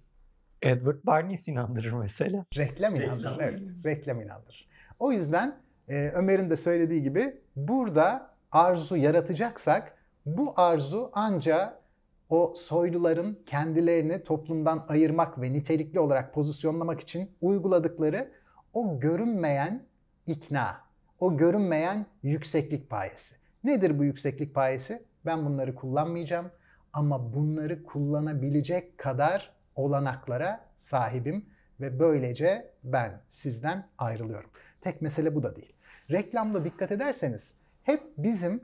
Edward 0.62 0.98
Bernays 1.08 1.48
inandırır 1.48 1.92
mesela. 1.92 2.46
Reklam 2.58 2.96
inandırır, 2.96 3.40
evet. 3.40 3.62
Reklam 3.86 4.22
inandırır. 4.22 4.70
O 5.00 5.12
yüzden 5.12 5.56
e, 5.88 6.10
Ömer'in 6.10 6.50
de 6.50 6.56
söylediği 6.56 7.04
gibi 7.04 7.42
burada 7.56 8.36
arzu 8.52 8.98
yaratacaksak 8.98 9.98
bu 10.26 10.54
arzu 10.56 11.10
ancak 11.14 11.82
o 12.30 12.54
soyluların 12.56 13.40
kendilerini 13.46 14.24
toplumdan 14.24 14.86
ayırmak 14.88 15.42
ve 15.42 15.54
nitelikli 15.54 16.00
olarak 16.00 16.34
pozisyonlamak 16.34 17.00
için 17.00 17.32
uyguladıkları 17.42 18.32
o 18.74 19.00
görünmeyen 19.00 19.86
ikna, 20.28 20.82
o 21.20 21.38
görünmeyen 21.38 22.06
yükseklik 22.24 22.90
payesi. 22.90 23.36
Nedir 23.64 24.00
bu 24.00 24.04
yükseklik 24.04 24.56
payesi? 24.56 25.04
Ben 25.26 25.46
bunları 25.46 25.76
kullanmayacağım 25.76 26.52
ama 26.94 27.34
bunları 27.34 27.84
kullanabilecek 27.84 28.98
kadar 28.98 29.54
olanaklara 29.76 30.66
sahibim 30.78 31.46
ve 31.82 32.00
böylece 32.00 32.72
ben 32.84 33.22
sizden 33.30 33.88
ayrılıyorum. 33.98 34.50
Tek 34.82 35.02
mesele 35.02 35.36
bu 35.36 35.44
da 35.44 35.56
değil. 35.56 35.74
Reklamda 36.12 36.66
dikkat 36.66 36.92
ederseniz 36.92 37.58
hep 37.84 38.04
bizim 38.18 38.64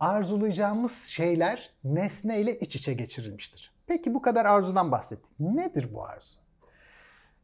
arzulayacağımız 0.00 1.02
şeyler 1.04 1.70
nesne 1.84 2.40
ile 2.40 2.58
iç 2.58 2.76
içe 2.76 2.94
geçirilmiştir. 2.94 3.74
Peki 3.86 4.14
bu 4.14 4.22
kadar 4.22 4.44
arzudan 4.44 4.92
bahsettik. 4.92 5.40
Nedir 5.40 5.94
bu 5.94 6.04
arzu? 6.04 6.38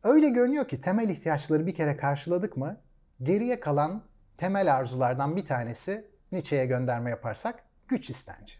Öyle 0.04 0.28
görünüyor 0.28 0.68
ki 0.68 0.80
temel 0.80 1.08
ihtiyaçları 1.08 1.66
bir 1.66 1.74
kere 1.74 1.96
karşıladık 1.96 2.56
mı 2.56 2.80
geriye 3.22 3.60
kalan 3.60 4.02
temel 4.36 4.76
arzulardan 4.76 5.36
bir 5.36 5.44
tanesi 5.44 6.10
Nietzsche'ye 6.32 6.66
gönderme 6.66 7.10
yaparsak 7.10 7.64
güç 7.88 8.10
istenci. 8.10 8.54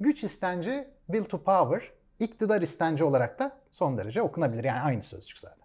Güç 0.00 0.24
istenci 0.24 0.88
will 1.06 1.24
to 1.24 1.42
power, 1.42 1.92
iktidar 2.18 2.62
istenci 2.62 3.04
olarak 3.04 3.38
da 3.38 3.56
son 3.70 3.98
derece 3.98 4.22
okunabilir. 4.22 4.64
Yani 4.64 4.80
aynı 4.80 5.02
sözcük 5.02 5.38
zaten. 5.38 5.64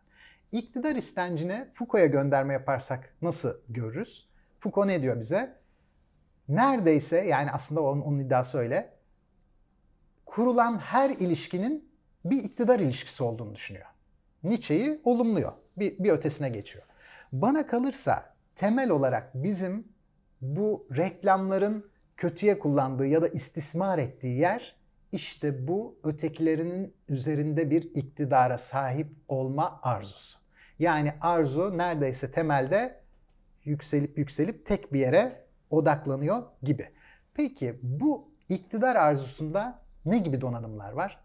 İktidar 0.51 0.95
istencine 0.95 1.69
Foucault'a 1.74 2.05
gönderme 2.05 2.53
yaparsak 2.53 3.15
nasıl 3.22 3.57
görürüz? 3.69 4.29
Foucault 4.60 4.88
ne 4.88 5.01
diyor 5.01 5.19
bize? 5.19 5.64
Neredeyse 6.49 7.17
yani 7.17 7.51
aslında 7.51 7.81
onun, 7.81 8.01
onun 8.01 8.19
iddiası 8.19 8.57
öyle. 8.57 8.93
Kurulan 10.25 10.77
her 10.77 11.09
ilişkinin 11.09 11.89
bir 12.25 12.43
iktidar 12.43 12.79
ilişkisi 12.79 13.23
olduğunu 13.23 13.55
düşünüyor. 13.55 13.85
Nietzsche'yi 14.43 15.01
olumluyor. 15.03 15.51
Bir, 15.77 15.99
bir 15.99 16.09
ötesine 16.09 16.49
geçiyor. 16.49 16.85
Bana 17.31 17.65
kalırsa 17.67 18.33
temel 18.55 18.89
olarak 18.89 19.31
bizim 19.33 19.87
bu 20.41 20.87
reklamların 20.97 21.85
kötüye 22.17 22.59
kullandığı 22.59 23.07
ya 23.07 23.21
da 23.21 23.27
istismar 23.27 23.97
ettiği 23.97 24.39
yer 24.39 24.75
işte 25.11 25.67
bu 25.67 25.99
ötekilerinin 26.03 26.93
üzerinde 27.09 27.69
bir 27.69 27.83
iktidara 27.83 28.57
sahip 28.57 29.07
olma 29.27 29.79
arzusu. 29.83 30.39
Yani 30.79 31.13
arzu 31.21 31.77
neredeyse 31.77 32.31
temelde 32.31 32.99
yükselip 33.63 34.17
yükselip 34.17 34.65
tek 34.65 34.93
bir 34.93 34.99
yere 34.99 35.44
odaklanıyor 35.75 36.44
gibi. 36.63 36.89
Peki 37.34 37.79
bu 37.84 38.32
iktidar 38.50 38.96
arzusunda 38.96 39.79
ne 40.05 40.17
gibi 40.17 40.41
donanımlar 40.41 40.91
var? 40.91 41.20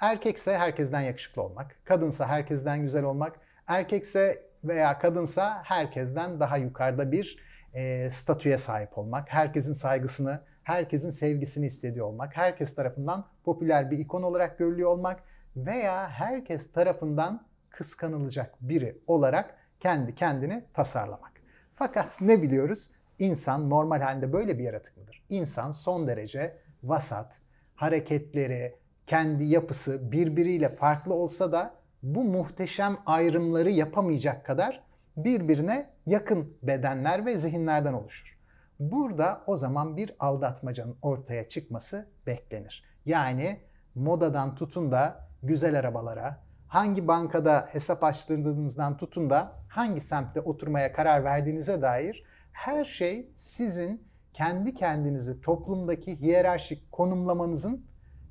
Erkekse 0.00 0.58
herkesten 0.58 1.00
yakışıklı 1.00 1.42
olmak, 1.42 1.76
kadınsa 1.84 2.28
herkesten 2.28 2.82
güzel 2.82 3.04
olmak, 3.04 3.40
erkekse 3.66 4.50
veya 4.64 4.98
kadınsa 4.98 5.62
herkesten 5.64 6.40
daha 6.40 6.56
yukarıda 6.56 7.12
bir 7.12 7.38
e, 7.74 8.10
statüye 8.10 8.58
sahip 8.58 8.98
olmak, 8.98 9.28
herkesin 9.32 9.72
saygısını, 9.72 10.40
herkesin 10.62 11.10
sevgisini 11.10 11.66
hissediyor 11.66 12.06
olmak, 12.06 12.36
herkes 12.36 12.74
tarafından 12.74 13.26
popüler 13.44 13.90
bir 13.90 13.98
ikon 13.98 14.22
olarak 14.22 14.58
görülüyor 14.58 14.90
olmak 14.90 15.20
veya 15.56 16.10
herkes 16.10 16.72
tarafından 16.72 17.46
kıskanılacak 17.70 18.54
biri 18.60 18.98
olarak 19.06 19.54
kendi 19.80 20.14
kendini 20.14 20.64
tasarlamak. 20.72 21.32
Fakat 21.74 22.20
ne 22.20 22.42
biliyoruz? 22.42 22.90
İnsan 23.18 23.70
normal 23.70 24.00
halinde 24.00 24.32
böyle 24.32 24.58
bir 24.58 24.64
yaratık 24.64 24.96
mıdır? 24.96 25.24
İnsan 25.28 25.70
son 25.70 26.06
derece 26.06 26.56
vasat, 26.82 27.40
hareketleri, 27.74 28.76
kendi 29.06 29.44
yapısı 29.44 30.12
birbiriyle 30.12 30.76
farklı 30.76 31.14
olsa 31.14 31.52
da 31.52 31.74
bu 32.02 32.24
muhteşem 32.24 32.98
ayrımları 33.06 33.70
yapamayacak 33.70 34.46
kadar 34.46 34.82
birbirine 35.16 35.90
yakın 36.06 36.56
bedenler 36.62 37.26
ve 37.26 37.38
zihinlerden 37.38 37.92
oluşur. 37.92 38.38
Burada 38.80 39.44
o 39.46 39.56
zaman 39.56 39.96
bir 39.96 40.12
aldatmacanın 40.18 40.96
ortaya 41.02 41.44
çıkması 41.44 42.08
beklenir. 42.26 42.84
Yani 43.06 43.60
modadan 43.94 44.54
tutun 44.54 44.92
da 44.92 45.28
güzel 45.42 45.78
arabalara, 45.78 46.40
hangi 46.68 47.08
bankada 47.08 47.68
hesap 47.72 48.04
açtırdığınızdan 48.04 48.96
tutun 48.96 49.30
da 49.30 49.52
hangi 49.68 50.00
semtte 50.00 50.40
oturmaya 50.40 50.92
karar 50.92 51.24
verdiğinize 51.24 51.82
dair 51.82 52.24
her 52.54 52.84
şey 52.84 53.28
sizin 53.34 54.02
kendi 54.32 54.74
kendinizi 54.74 55.40
toplumdaki 55.40 56.20
hiyerarşik 56.20 56.92
konumlamanızın 56.92 57.84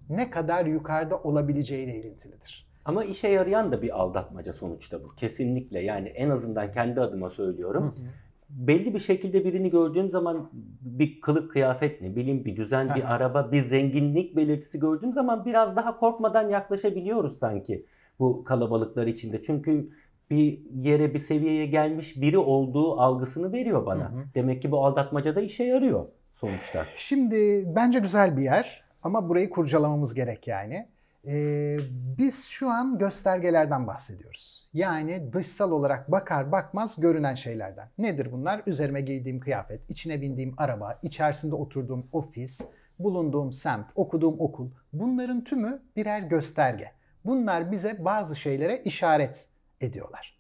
ne 0.10 0.30
kadar 0.30 0.65
yukarıda 0.65 1.18
olabileceğiyle 1.18 1.96
ilintilidir. 1.96 2.68
Ama 2.86 3.03
işe 3.03 3.27
yarayan 3.27 3.72
da 3.72 3.82
bir 3.82 4.00
aldatmaca 4.01 4.53
sonuçta 4.53 5.03
bu. 5.03 5.15
Kesinlikle 5.15 5.80
yani 5.80 6.08
en 6.08 6.30
azından 6.30 6.72
kendi 6.72 7.01
adıma 7.01 7.30
söylüyorum. 7.30 7.84
Hı 7.84 7.88
hı. 7.88 8.06
Belli 8.50 8.94
bir 8.94 9.00
şekilde 9.00 9.46
birini 9.46 9.70
gördüğüm 9.70 10.10
zaman 10.10 10.50
bir 10.82 11.22
kılık 11.22 11.51
kıyafet 11.51 12.01
ne 12.01 12.15
bileyim 12.15 12.46
bir 12.46 12.56
düzen, 12.56 12.96
bir 12.96 13.13
araba, 13.15 13.51
bir 13.51 13.60
zenginlik 13.60 14.36
belirtisi 14.36 14.80
gördüğüm 14.80 15.13
zaman 15.13 15.46
biraz 15.46 15.75
daha 15.75 16.00
korkmadan 16.00 16.50
yaklaşabiliyoruz 16.50 17.38
sanki 17.38 17.86
bu 18.20 18.44
kalabalıklar 18.44 19.08
içinde. 19.08 19.42
Çünkü 19.42 19.89
bir 20.30 20.60
yere 20.84 21.13
bir 21.13 21.20
seviyeye 21.20 21.65
gelmiş 21.65 22.22
biri 22.22 22.38
olduğu 22.38 23.01
algısını 23.01 23.51
veriyor 23.51 23.86
bana. 23.86 24.12
Hı 24.12 24.15
hı. 24.15 24.24
Demek 24.36 24.62
ki 24.62 24.72
bu 24.72 24.86
aldatmaca 24.86 25.36
da 25.36 25.42
işe 25.42 25.63
yarıyor 25.63 26.06
sonuçta. 26.34 26.86
Şimdi 26.96 27.63
bence 27.75 28.00
güzel 28.00 28.38
bir 28.38 28.44
yer 28.44 28.84
ama 29.03 29.30
burayı 29.30 29.50
kurcalamamız 29.50 30.13
gerek 30.13 30.48
yani. 30.48 30.88
Ee, 31.27 31.77
biz 32.18 32.46
şu 32.46 32.70
an 32.70 32.98
göstergelerden 32.98 33.88
bahsediyoruz. 33.88 34.70
Yani 34.74 35.34
dışsal 35.34 35.72
olarak 35.72 36.12
bakar 36.12 36.51
bakmaz 36.51 37.01
görünen 37.01 37.36
şeylerden. 37.36 37.89
Nedir 37.98 38.32
bunlar? 38.32 38.62
Üzerime 38.68 39.01
giydiğim 39.01 39.39
kıyafet, 39.39 39.89
içine 39.89 40.22
bindiğim 40.22 40.53
araba, 40.58 41.00
içerisinde 41.03 41.56
oturduğum 41.56 42.08
ofis, 42.12 42.62
bulunduğum 43.00 43.51
semt, 43.51 43.86
okuduğum 43.96 44.39
okul. 44.39 44.70
Bunların 44.94 45.44
tümü 45.44 45.82
birer 45.96 46.20
gösterge. 46.20 46.92
Bunlar 47.25 47.72
bize 47.72 48.06
bazı 48.06 48.36
şeylere 48.36 48.82
işaret 48.86 49.48
ediyorlar. 49.83 50.39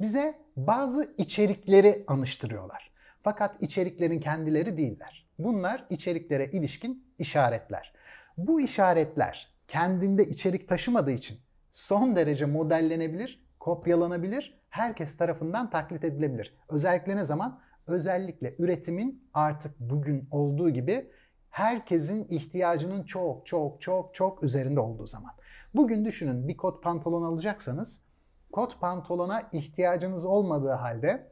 Bize 0.00 0.38
bazı 0.56 1.14
içerikleri 1.18 2.04
anıştırıyorlar. 2.06 2.90
Fakat 3.22 3.62
içeriklerin 3.62 4.20
kendileri 4.20 4.76
değiller. 4.76 5.26
Bunlar 5.38 5.86
içeriklere 5.90 6.50
ilişkin 6.50 7.04
işaretler. 7.18 7.92
Bu 8.36 8.60
işaretler 8.60 9.54
kendinde 9.68 10.24
içerik 10.24 10.68
taşımadığı 10.68 11.10
için 11.10 11.38
son 11.70 12.16
derece 12.16 12.44
modellenebilir, 12.46 13.46
kopyalanabilir, 13.60 14.60
herkes 14.70 15.16
tarafından 15.16 15.70
taklit 15.70 16.04
edilebilir. 16.04 16.56
Özellikle 16.68 17.16
ne 17.16 17.24
zaman? 17.24 17.60
Özellikle 17.86 18.54
üretimin 18.58 19.28
artık 19.34 19.80
bugün 19.80 20.28
olduğu 20.30 20.70
gibi 20.70 21.10
herkesin 21.50 22.26
ihtiyacının 22.30 23.02
çok 23.02 23.46
çok 23.46 23.82
çok 23.82 24.14
çok 24.14 24.42
üzerinde 24.42 24.80
olduğu 24.80 25.06
zaman. 25.06 25.30
Bugün 25.74 26.04
düşünün 26.04 26.48
bir 26.48 26.56
kot 26.56 26.82
pantolon 26.82 27.22
alacaksanız 27.22 28.09
kot 28.52 28.80
pantolona 28.80 29.48
ihtiyacınız 29.52 30.24
olmadığı 30.24 30.72
halde 30.72 31.30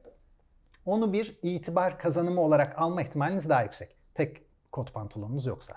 onu 0.87 1.13
bir 1.13 1.39
itibar 1.43 1.99
kazanımı 1.99 2.41
olarak 2.41 2.79
alma 2.79 3.03
ihtimaliniz 3.03 3.49
daha 3.49 3.63
yüksek. 3.63 3.97
Tek 4.15 4.43
kot 4.73 4.95
pantolonunuz 4.95 5.47
yoksa. 5.47 5.75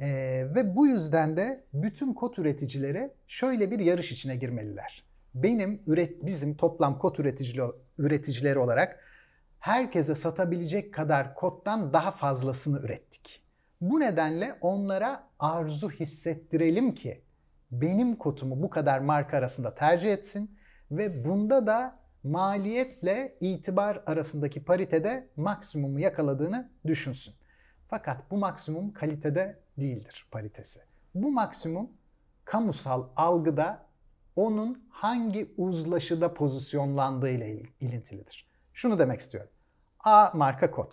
Ee, 0.00 0.46
ve 0.54 0.76
bu 0.76 0.86
yüzden 0.86 1.36
de 1.36 1.64
bütün 1.74 2.14
kot 2.14 2.38
üreticileri 2.38 3.10
şöyle 3.28 3.70
bir 3.70 3.78
yarış 3.78 4.12
içine 4.12 4.36
girmeliler. 4.36 5.04
Benim 5.34 5.82
üret 5.86 6.26
bizim 6.26 6.56
toplam 6.56 6.98
kot 6.98 7.20
üreticileri, 7.20 7.72
üreticileri 7.98 8.58
olarak 8.58 9.00
herkese 9.60 10.14
satabilecek 10.14 10.94
kadar 10.94 11.34
kottan 11.34 11.92
daha 11.92 12.12
fazlasını 12.12 12.80
ürettik. 12.80 13.42
Bu 13.80 14.00
nedenle 14.00 14.58
onlara 14.60 15.28
arzu 15.38 15.90
hissettirelim 15.90 16.94
ki 16.94 17.22
benim 17.72 18.16
kotumu 18.16 18.62
bu 18.62 18.70
kadar 18.70 18.98
marka 18.98 19.36
arasında 19.36 19.74
tercih 19.74 20.12
etsin 20.12 20.59
ve 20.90 21.24
bunda 21.24 21.66
da 21.66 21.98
maliyetle 22.24 23.36
itibar 23.40 24.02
arasındaki 24.06 24.64
paritede 24.64 25.28
maksimumu 25.36 26.00
yakaladığını 26.00 26.70
düşünsün. 26.86 27.34
Fakat 27.88 28.30
bu 28.30 28.36
maksimum 28.36 28.92
kalitede 28.92 29.58
değildir 29.78 30.26
paritesi. 30.30 30.80
Bu 31.14 31.30
maksimum 31.30 31.90
kamusal 32.44 33.04
algıda 33.16 33.86
onun 34.36 34.84
hangi 34.90 35.54
uzlaşıda 35.56 36.34
pozisyonlandığı 36.34 37.30
ile 37.30 37.62
ilintilidir. 37.80 38.46
Şunu 38.72 38.98
demek 38.98 39.20
istiyorum. 39.20 39.50
A 40.00 40.30
marka 40.34 40.70
kod. 40.70 40.92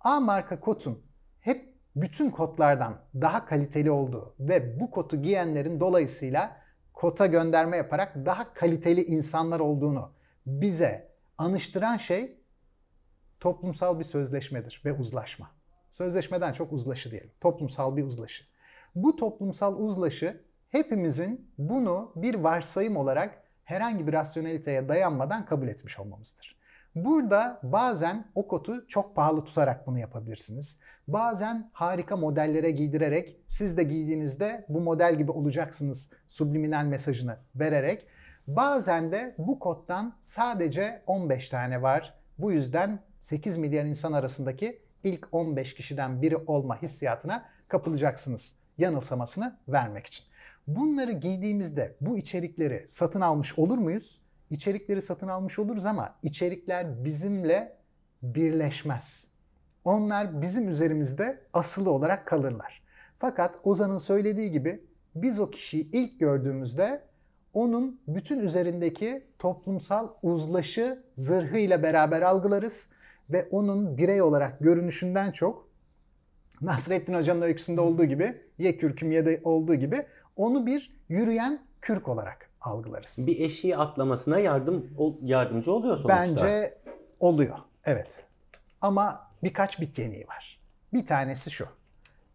A 0.00 0.20
marka 0.20 0.60
kodun 0.60 1.02
hep 1.40 1.74
bütün 1.96 2.30
kodlardan 2.30 3.00
daha 3.14 3.46
kaliteli 3.46 3.90
olduğu 3.90 4.34
ve 4.40 4.80
bu 4.80 4.90
kodu 4.90 5.22
giyenlerin 5.22 5.80
dolayısıyla 5.80 6.63
kota 7.04 7.26
gönderme 7.26 7.76
yaparak 7.76 8.26
daha 8.26 8.54
kaliteli 8.54 9.04
insanlar 9.04 9.60
olduğunu 9.60 10.12
bize 10.46 11.12
anıştıran 11.38 11.96
şey 11.96 12.38
toplumsal 13.40 13.98
bir 13.98 14.04
sözleşmedir 14.04 14.82
ve 14.84 14.92
uzlaşma. 14.92 15.50
Sözleşmeden 15.90 16.52
çok 16.52 16.72
uzlaşı 16.72 17.10
diyelim. 17.10 17.30
Toplumsal 17.40 17.96
bir 17.96 18.04
uzlaşı. 18.04 18.44
Bu 18.94 19.16
toplumsal 19.16 19.78
uzlaşı 19.78 20.44
hepimizin 20.68 21.50
bunu 21.58 22.12
bir 22.16 22.34
varsayım 22.34 22.96
olarak 22.96 23.42
herhangi 23.64 24.06
bir 24.06 24.12
rasyoneliteye 24.12 24.88
dayanmadan 24.88 25.46
kabul 25.46 25.68
etmiş 25.68 25.98
olmamızdır. 25.98 26.53
Burada 26.94 27.60
bazen 27.62 28.24
o 28.34 28.48
kotu 28.48 28.88
çok 28.88 29.16
pahalı 29.16 29.44
tutarak 29.44 29.86
bunu 29.86 29.98
yapabilirsiniz. 29.98 30.78
Bazen 31.08 31.70
harika 31.72 32.16
modellere 32.16 32.70
giydirerek 32.70 33.36
siz 33.46 33.76
de 33.76 33.82
giydiğinizde 33.82 34.64
bu 34.68 34.80
model 34.80 35.18
gibi 35.18 35.30
olacaksınız 35.30 36.10
subliminal 36.28 36.84
mesajını 36.84 37.36
vererek. 37.54 38.06
Bazen 38.46 39.12
de 39.12 39.34
bu 39.38 39.58
koddan 39.58 40.16
sadece 40.20 41.02
15 41.06 41.50
tane 41.50 41.82
var. 41.82 42.14
Bu 42.38 42.52
yüzden 42.52 42.98
8 43.20 43.56
milyar 43.56 43.84
insan 43.84 44.12
arasındaki 44.12 44.82
ilk 45.04 45.28
15 45.32 45.74
kişiden 45.74 46.22
biri 46.22 46.36
olma 46.36 46.82
hissiyatına 46.82 47.44
kapılacaksınız 47.68 48.58
yanılsamasını 48.78 49.56
vermek 49.68 50.06
için. 50.06 50.24
Bunları 50.66 51.12
giydiğimizde 51.12 51.96
bu 52.00 52.18
içerikleri 52.18 52.84
satın 52.88 53.20
almış 53.20 53.58
olur 53.58 53.78
muyuz? 53.78 54.23
İçerikleri 54.54 55.00
satın 55.00 55.28
almış 55.28 55.58
oluruz 55.58 55.86
ama 55.86 56.14
içerikler 56.22 57.04
bizimle 57.04 57.76
birleşmez. 58.22 59.28
Onlar 59.84 60.42
bizim 60.42 60.68
üzerimizde 60.68 61.40
asılı 61.52 61.90
olarak 61.90 62.26
kalırlar. 62.26 62.82
Fakat 63.18 63.58
Ozan'ın 63.64 63.96
söylediği 63.96 64.50
gibi 64.50 64.84
biz 65.14 65.40
o 65.40 65.50
kişiyi 65.50 65.90
ilk 65.90 66.20
gördüğümüzde 66.20 67.02
onun 67.52 68.00
bütün 68.08 68.38
üzerindeki 68.38 69.26
toplumsal 69.38 70.08
uzlaşı 70.22 71.02
zırhıyla 71.16 71.82
beraber 71.82 72.22
algılarız 72.22 72.88
ve 73.30 73.48
onun 73.50 73.98
birey 73.98 74.22
olarak 74.22 74.60
görünüşünden 74.60 75.30
çok 75.30 75.68
Nasrettin 76.60 77.14
Hoca'nın 77.14 77.42
öyküsünde 77.42 77.80
olduğu 77.80 78.04
gibi 78.04 78.42
ye 78.58 78.76
kürküm 78.76 79.12
ye 79.12 79.26
de 79.26 79.40
olduğu 79.44 79.74
gibi 79.74 80.06
onu 80.36 80.66
bir 80.66 80.96
yürüyen 81.08 81.60
kürk 81.80 82.08
olarak 82.08 82.53
algılarız. 82.66 83.26
Bir 83.26 83.40
eşiği 83.40 83.76
atlamasına 83.76 84.38
yardım 84.38 84.90
yardımcı 85.20 85.72
oluyor 85.72 85.96
sonuçta. 85.96 86.16
Bence 86.16 86.78
oluyor. 87.20 87.58
Evet. 87.84 88.24
Ama 88.80 89.30
birkaç 89.42 89.80
bit 89.80 89.98
yeniği 89.98 90.28
var. 90.28 90.60
Bir 90.92 91.06
tanesi 91.06 91.50
şu. 91.50 91.66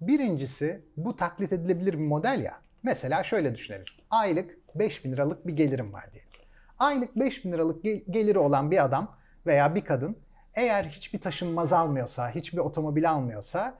Birincisi 0.01 0.81
bu 0.97 1.15
taklit 1.15 1.53
edilebilir 1.53 1.93
bir 1.93 2.05
model 2.05 2.41
ya. 2.43 2.59
Mesela 2.83 3.23
şöyle 3.23 3.55
düşünelim. 3.55 3.85
Aylık 4.09 4.57
5000 4.75 5.11
liralık 5.11 5.47
bir 5.47 5.53
gelirim 5.53 5.93
var 5.93 6.11
diyelim. 6.13 6.31
Aylık 6.79 7.15
5000 7.15 7.51
liralık 7.51 7.83
geliri 7.83 8.39
olan 8.39 8.71
bir 8.71 8.85
adam 8.85 9.15
veya 9.45 9.75
bir 9.75 9.81
kadın 9.81 10.17
eğer 10.55 10.83
hiçbir 10.83 11.21
taşınmaz 11.21 11.73
almıyorsa, 11.73 12.29
hiçbir 12.29 12.57
otomobil 12.57 13.09
almıyorsa 13.11 13.77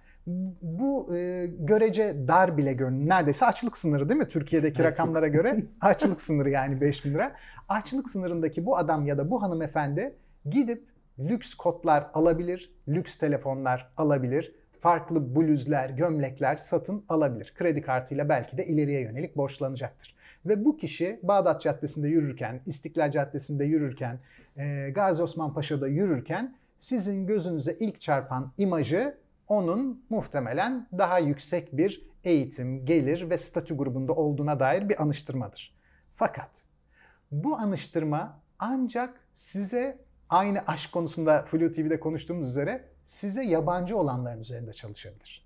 bu 0.62 1.16
e, 1.16 1.48
görece 1.60 2.28
dar 2.28 2.58
bile 2.58 2.74
görünüyor. 2.74 3.10
Neredeyse 3.10 3.46
açlık 3.46 3.78
sınırı 3.78 4.10
değil 4.10 4.20
mi? 4.20 4.28
Türkiye'deki 4.28 4.84
rakamlara 4.84 5.28
göre 5.28 5.64
açlık 5.82 6.22
sınırı 6.22 6.50
yani 6.50 6.82
5 6.82 7.06
bin 7.06 7.14
lira. 7.14 7.36
Açlık 7.70 8.10
sınırındaki 8.10 8.66
bu 8.66 8.78
adam 8.78 9.06
ya 9.06 9.18
da 9.18 9.32
bu 9.32 9.42
hanımefendi 9.42 10.16
gidip 10.50 10.84
lüks 11.20 11.54
kotlar 11.54 12.08
alabilir, 12.14 12.74
lüks 12.88 13.18
telefonlar 13.18 13.92
alabilir, 13.98 14.56
farklı 14.80 15.36
bluzlar, 15.36 15.90
gömlekler 15.90 16.58
satın 16.58 17.06
alabilir. 17.10 17.54
Kredi 17.56 17.82
kartıyla 17.82 18.30
belki 18.30 18.58
de 18.58 18.66
ileriye 18.66 19.02
yönelik 19.02 19.38
borçlanacaktır. 19.38 20.16
Ve 20.46 20.66
bu 20.66 20.78
kişi 20.78 21.20
Bağdat 21.24 21.62
Caddesi'nde 21.62 22.08
yürürken, 22.08 22.62
İstiklal 22.66 23.12
Caddesi'nde 23.12 23.66
yürürken, 23.66 24.20
e, 24.58 24.90
Gazi 24.96 25.24
Osman 25.24 25.54
Paşa'da 25.54 25.88
yürürken 25.88 26.56
sizin 26.80 27.28
gözünüze 27.28 27.78
ilk 27.80 28.02
çarpan 28.02 28.52
imajı 28.58 29.18
onun 29.50 30.06
muhtemelen 30.10 30.88
daha 30.98 31.20
yüksek 31.20 31.78
bir 31.78 32.10
eğitim, 32.24 32.86
gelir 32.86 33.30
ve 33.30 33.38
statü 33.38 33.78
grubunda 33.78 34.14
olduğuna 34.14 34.60
dair 34.60 34.90
bir 34.90 35.02
anıştırmadır. 35.02 35.76
Fakat 36.16 36.50
bu 37.32 37.58
anıştırma 37.58 38.40
ancak 38.60 39.20
size 39.34 39.98
aynı 40.30 40.60
aşk 40.68 40.92
konusunda 40.92 41.44
Flu 41.44 41.72
TV'de 41.72 42.00
konuştuğumuz 42.00 42.50
üzere 42.50 42.86
size 43.06 43.44
yabancı 43.44 43.98
olanların 43.98 44.40
üzerinde 44.40 44.74
çalışabilir. 44.74 45.46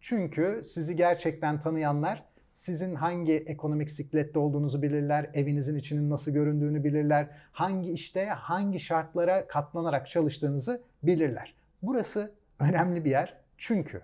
Çünkü 0.00 0.60
sizi 0.64 0.96
gerçekten 0.96 1.60
tanıyanlar 1.60 2.24
sizin 2.54 2.94
hangi 2.94 3.32
ekonomik 3.32 3.90
siklette 3.90 4.38
olduğunuzu 4.38 4.82
bilirler, 4.82 5.30
evinizin 5.34 5.78
içinin 5.78 6.10
nasıl 6.10 6.32
göründüğünü 6.32 6.84
bilirler, 6.84 7.28
hangi 7.52 7.92
işte 7.92 8.26
hangi 8.26 8.80
şartlara 8.80 9.46
katlanarak 9.46 10.08
çalıştığınızı 10.08 10.82
bilirler. 11.02 11.54
Burası 11.82 12.32
önemli 12.60 13.04
bir 13.04 13.10
yer 13.10 13.41
çünkü 13.62 14.02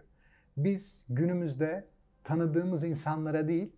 biz 0.57 1.07
günümüzde 1.09 1.88
tanıdığımız 2.25 2.85
insanlara 2.85 3.49
değil, 3.49 3.73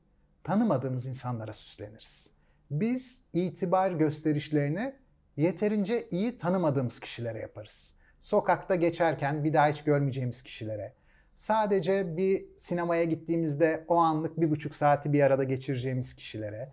tanımadığımız 0.45 1.07
insanlara 1.07 1.53
süsleniriz. 1.53 2.31
Biz 2.71 3.23
itibar 3.33 3.90
gösterişlerini 3.90 4.95
yeterince 5.37 6.09
iyi 6.11 6.38
tanımadığımız 6.38 7.01
kişilere 7.01 7.38
yaparız. 7.38 7.95
Sokakta 8.19 8.75
geçerken 8.75 9.45
bir 9.45 9.53
daha 9.53 9.69
hiç 9.69 9.85
görmeyeceğimiz 9.85 10.43
kişilere, 10.43 10.95
sadece 11.35 12.16
bir 12.16 12.45
sinemaya 12.57 13.05
gittiğimizde 13.05 13.85
o 13.88 13.97
anlık 13.97 14.40
bir 14.40 14.51
buçuk 14.51 14.75
saati 14.75 15.12
bir 15.12 15.23
arada 15.23 15.45
geçireceğimiz 15.45 16.14
kişilere 16.14 16.73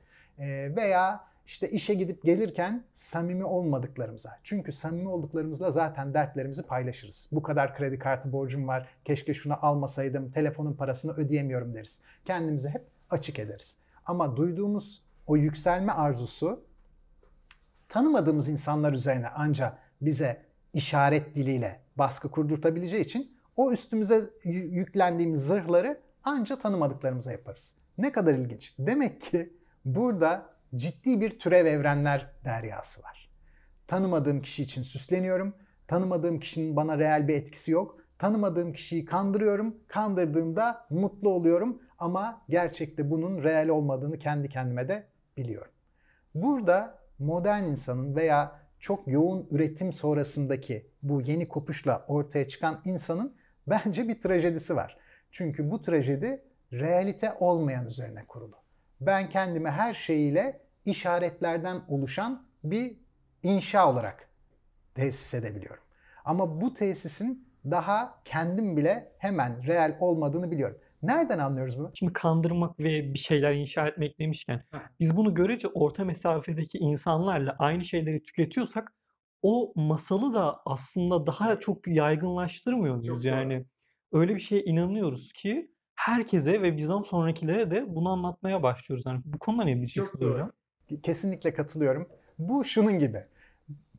veya 0.76 1.28
işte 1.48 1.70
işe 1.72 1.94
gidip 1.94 2.24
gelirken 2.24 2.84
samimi 2.94 3.46
olmadıklarımıza. 3.46 4.40
Çünkü 4.44 4.72
samimi 4.72 5.10
olduklarımızla 5.10 5.72
zaten 5.72 6.14
dertlerimizi 6.14 6.64
paylaşırız. 6.64 7.30
Bu 7.32 7.42
kadar 7.42 7.76
kredi 7.76 8.00
kartı 8.00 8.32
borcum 8.32 8.68
var, 8.68 8.88
keşke 9.06 9.34
şunu 9.34 9.66
almasaydım, 9.66 10.32
telefonun 10.32 10.74
parasını 10.74 11.14
ödeyemiyorum 11.14 11.74
deriz. 11.76 12.02
Kendimizi 12.26 12.70
hep 12.70 12.86
açık 13.10 13.40
ederiz. 13.40 13.78
Ama 14.06 14.38
duyduğumuz 14.38 15.04
o 15.28 15.38
yükselme 15.38 15.92
arzusu 15.92 16.64
tanımadığımız 17.90 18.50
insanlar 18.50 18.94
üzerine 18.94 19.28
ancak 19.36 19.78
bize 20.02 20.42
işaret 20.74 21.36
diliyle 21.36 21.80
baskı 21.96 22.32
kurdurtabileceği 22.32 23.04
için 23.04 23.38
o 23.56 23.72
üstümüze 23.72 24.30
yüklendiğimiz 24.46 25.48
zırhları 25.48 26.02
ancak 26.24 26.62
tanımadıklarımıza 26.62 27.32
yaparız. 27.32 27.76
Ne 27.98 28.12
kadar 28.12 28.34
ilginç. 28.34 28.76
Demek 28.80 29.22
ki 29.22 29.54
burada 29.86 30.57
ciddi 30.76 31.22
bir 31.22 31.40
türev 31.40 31.66
evrenler 31.66 32.32
deryası 32.46 33.04
var. 33.04 33.30
Tanımadığım 33.88 34.42
kişi 34.42 34.64
için 34.64 34.84
süsleniyorum. 34.84 35.54
Tanımadığım 35.88 36.40
kişinin 36.40 36.76
bana 36.76 37.00
reel 37.00 37.28
bir 37.28 37.36
etkisi 37.36 37.72
yok. 37.72 37.98
Tanımadığım 38.18 38.74
kişiyi 38.74 39.06
kandırıyorum. 39.06 39.76
Kandırdığımda 39.88 40.86
mutlu 40.90 41.30
oluyorum. 41.30 41.82
Ama 41.98 42.42
gerçekte 42.50 43.12
bunun 43.12 43.44
real 43.44 43.68
olmadığını 43.68 44.20
kendi 44.20 44.50
kendime 44.50 44.88
de 44.88 45.08
biliyorum. 45.38 45.72
Burada 46.36 47.00
modern 47.20 47.64
insanın 47.64 48.16
veya 48.16 48.60
çok 48.80 49.08
yoğun 49.08 49.48
üretim 49.52 49.94
sonrasındaki 49.94 50.92
bu 51.04 51.22
yeni 51.22 51.48
kopuşla 51.48 52.06
ortaya 52.08 52.48
çıkan 52.48 52.82
insanın 52.86 53.36
bence 53.68 54.08
bir 54.08 54.20
trajedisi 54.20 54.76
var. 54.76 54.98
Çünkü 55.32 55.72
bu 55.72 55.82
trajedi 55.82 56.44
realite 56.74 57.34
olmayan 57.40 57.86
üzerine 57.86 58.26
kurulu. 58.26 58.67
Ben 59.02 59.30
kendimi 59.30 59.70
her 59.70 59.94
şeyiyle 59.94 60.62
işaretlerden 60.86 61.82
oluşan 61.88 62.48
bir 62.64 62.98
inşa 63.44 63.92
olarak 63.92 64.30
tesis 64.96 65.34
edebiliyorum. 65.34 65.84
Ama 66.26 66.62
bu 66.62 66.74
tesisin 66.74 67.48
daha 67.66 68.22
kendim 68.26 68.78
bile 68.78 69.12
hemen 69.18 69.68
real 69.68 69.98
olmadığını 70.00 70.52
biliyorum. 70.52 70.78
Nereden 71.04 71.40
anlıyoruz 71.40 71.80
bunu? 71.80 71.92
Şimdi 71.94 72.14
kandırmak 72.14 72.80
ve 72.80 73.14
bir 73.14 73.20
şeyler 73.20 73.54
inşa 73.54 73.88
etmek 73.88 74.20
demişken 74.20 74.64
biz 75.00 75.18
bunu 75.18 75.34
görece 75.34 75.68
orta 75.68 76.06
mesafedeki 76.06 76.78
insanlarla 76.78 77.56
aynı 77.60 77.86
şeyleri 77.86 78.24
tüketiyorsak 78.24 78.94
o 79.42 79.74
masalı 79.76 80.34
da 80.34 80.62
aslında 80.66 81.28
daha 81.28 81.60
çok 81.60 81.88
yaygınlaştırmıyor 81.88 82.96
muyuz? 82.96 83.08
Çok 83.08 83.18
doğru. 83.18 83.28
yani 83.28 83.66
öyle 84.12 84.36
bir 84.36 84.40
şeye 84.40 84.64
inanıyoruz 84.64 85.34
ki 85.34 85.72
herkese 85.98 86.62
ve 86.62 86.78
bizden 86.78 87.02
sonrakilere 87.02 87.72
de 87.72 87.96
bunu 87.96 88.10
anlatmaya 88.10 88.64
başlıyoruz. 88.64 89.06
Yani 89.06 89.22
bu 89.26 89.40
konuda 89.40 89.64
ne 89.64 89.76
diyeceksiniz 89.76 90.22
hocam? 90.34 90.52
Kesinlikle 91.04 91.54
katılıyorum. 91.54 92.10
Bu 92.40 92.66
şunun 92.66 93.00
gibi. 93.00 93.24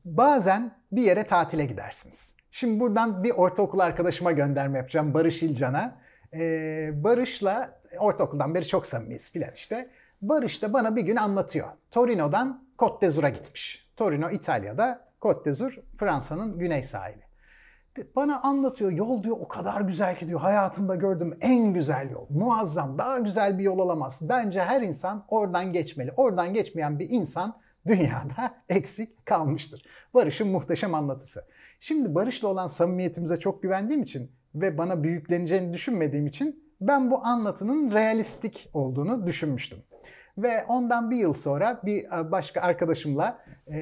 Bazen 0.05 0.79
bir 0.93 1.03
yere 1.03 1.23
tatile 1.27 1.65
gidersiniz. 1.65 2.35
Şimdi 2.51 2.81
buradan 2.81 3.25
bir 3.25 3.31
ortaokul 3.31 3.79
arkadaşıma 3.79 4.33
gönderme 4.33 4.79
yapacağım 4.79 5.15
Barış 5.15 5.43
İlcan'a. 5.43 5.99
Ee, 6.35 6.91
Barış'la 6.95 7.81
ortaokuldan 7.99 8.55
beri 8.55 8.67
çok 8.67 8.87
samimiyiz 8.87 9.33
filan 9.33 9.51
işte. 9.55 9.91
Barış 10.23 10.63
da 10.63 10.73
bana 10.73 10.97
bir 10.97 11.03
gün 11.03 11.17
anlatıyor. 11.17 11.69
Torino'dan 11.91 12.65
Côte 12.79 13.03
d'Azur'a 13.03 13.29
gitmiş. 13.29 13.89
Torino 13.97 14.31
İtalya'da, 14.31 15.09
Côte 15.21 15.45
d'Azur 15.45 15.79
Fransa'nın 15.97 16.59
güney 16.59 16.83
sahili. 16.83 17.28
Bana 18.17 18.41
anlatıyor 18.41 18.93
yol 18.93 19.23
diyor 19.23 19.37
o 19.41 19.49
kadar 19.49 19.81
güzel 19.81 20.17
ki 20.17 20.29
diyor 20.29 20.41
hayatımda 20.41 20.95
gördüğüm 20.95 21.39
en 21.41 21.75
güzel 21.75 22.11
yol. 22.11 22.27
Muazzam 22.31 22.99
daha 22.99 23.19
güzel 23.19 23.59
bir 23.59 23.63
yol 23.63 23.79
olamaz. 23.79 24.23
Bence 24.29 24.61
her 24.61 24.83
insan 24.83 25.25
oradan 25.29 25.73
geçmeli. 25.73 26.13
Oradan 26.17 26.55
geçmeyen 26.55 26.99
bir 26.99 27.11
insan 27.11 27.57
dünyada 27.87 28.55
eksik 28.69 29.27
kalmıştır. 29.27 29.83
Barış'ın 30.15 30.49
muhteşem 30.49 30.95
anlatısı. 30.95 31.45
Şimdi 31.81 32.15
Barış'la 32.15 32.49
olan 32.49 32.67
samimiyetimize 32.67 33.37
çok 33.37 33.63
güvendiğim 33.63 34.03
için 34.03 34.31
ve 34.55 34.79
bana 34.79 35.03
büyükleneceğini 35.03 35.73
düşünmediğim 35.73 36.27
için 36.27 36.65
ben 36.81 37.11
bu 37.11 37.27
anlatının 37.27 37.91
realistik 37.91 38.71
olduğunu 38.75 39.27
düşünmüştüm. 39.27 39.79
Ve 40.39 40.65
ondan 40.69 41.11
bir 41.11 41.17
yıl 41.17 41.35
sonra 41.35 41.81
bir 41.85 42.05
e, 42.05 42.33
başka 42.33 42.61
arkadaşımla 42.61 43.39
e, 43.73 43.79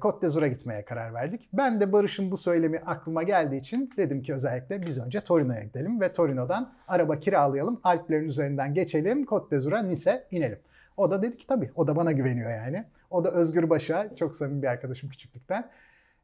Côte 0.00 0.22
d'Azur'a 0.22 0.46
gitmeye 0.46 0.84
karar 0.84 1.14
verdik. 1.14 1.48
Ben 1.52 1.80
de 1.80 1.92
Barış'ın 1.92 2.30
bu 2.30 2.36
söylemi 2.36 2.78
aklıma 2.78 3.22
geldiği 3.22 3.56
için 3.56 3.90
dedim 3.96 4.22
ki 4.22 4.34
özellikle 4.34 4.82
biz 4.82 4.98
önce 4.98 5.20
Torino'ya 5.20 5.62
gidelim 5.62 6.00
ve 6.00 6.12
Torino'dan 6.12 6.72
araba 6.88 7.20
kiralayalım. 7.20 7.80
Alplerin 7.84 8.24
üzerinden 8.24 8.74
geçelim. 8.74 9.24
Côte 9.24 9.50
d'Azur'a 9.50 9.82
Nice 9.82 10.24
inelim. 10.30 10.58
O 10.96 11.10
da 11.10 11.22
dedi 11.22 11.36
ki 11.36 11.46
tabii 11.46 11.70
o 11.74 11.86
da 11.86 11.96
bana 11.96 12.12
güveniyor 12.12 12.50
yani. 12.50 12.84
O 13.10 13.24
da 13.24 13.30
Özgür 13.30 13.70
Baş'a 13.70 14.16
çok 14.16 14.34
samimi 14.34 14.62
bir 14.62 14.66
arkadaşım 14.66 15.10
küçüklükten. 15.10 15.70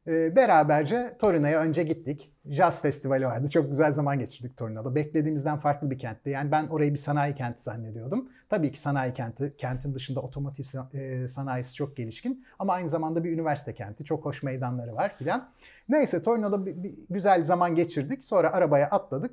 Ee, 0.07 0.35
beraberce 0.35 1.15
Torino'ya 1.19 1.59
önce 1.59 1.83
gittik. 1.83 2.33
Jazz 2.49 2.81
festivali 2.81 3.25
vardı. 3.25 3.49
Çok 3.49 3.71
güzel 3.71 3.91
zaman 3.91 4.19
geçirdik 4.19 4.57
Torino'da. 4.57 4.95
Beklediğimizden 4.95 5.59
farklı 5.59 5.91
bir 5.91 5.97
kentti. 5.97 6.29
Yani 6.29 6.51
ben 6.51 6.67
orayı 6.67 6.91
bir 6.91 6.97
sanayi 6.97 7.35
kenti 7.35 7.63
zannediyordum. 7.63 8.29
Tabii 8.49 8.71
ki 8.71 8.79
sanayi 8.79 9.13
kenti. 9.13 9.53
Kentin 9.57 9.95
dışında 9.95 10.21
otomotiv 10.21 10.63
e, 10.93 11.27
sanayisi 11.27 11.73
çok 11.73 11.97
gelişkin. 11.97 12.45
Ama 12.59 12.73
aynı 12.73 12.87
zamanda 12.87 13.23
bir 13.23 13.31
üniversite 13.31 13.73
kenti. 13.73 14.03
Çok 14.03 14.25
hoş 14.25 14.43
meydanları 14.43 14.95
var 14.95 15.15
filan. 15.17 15.49
Neyse 15.89 16.21
Torino'da 16.21 16.65
bir, 16.65 16.83
bir 16.83 16.93
güzel 17.09 17.45
zaman 17.45 17.75
geçirdik. 17.75 18.23
Sonra 18.23 18.53
arabaya 18.53 18.89
atladık. 18.89 19.31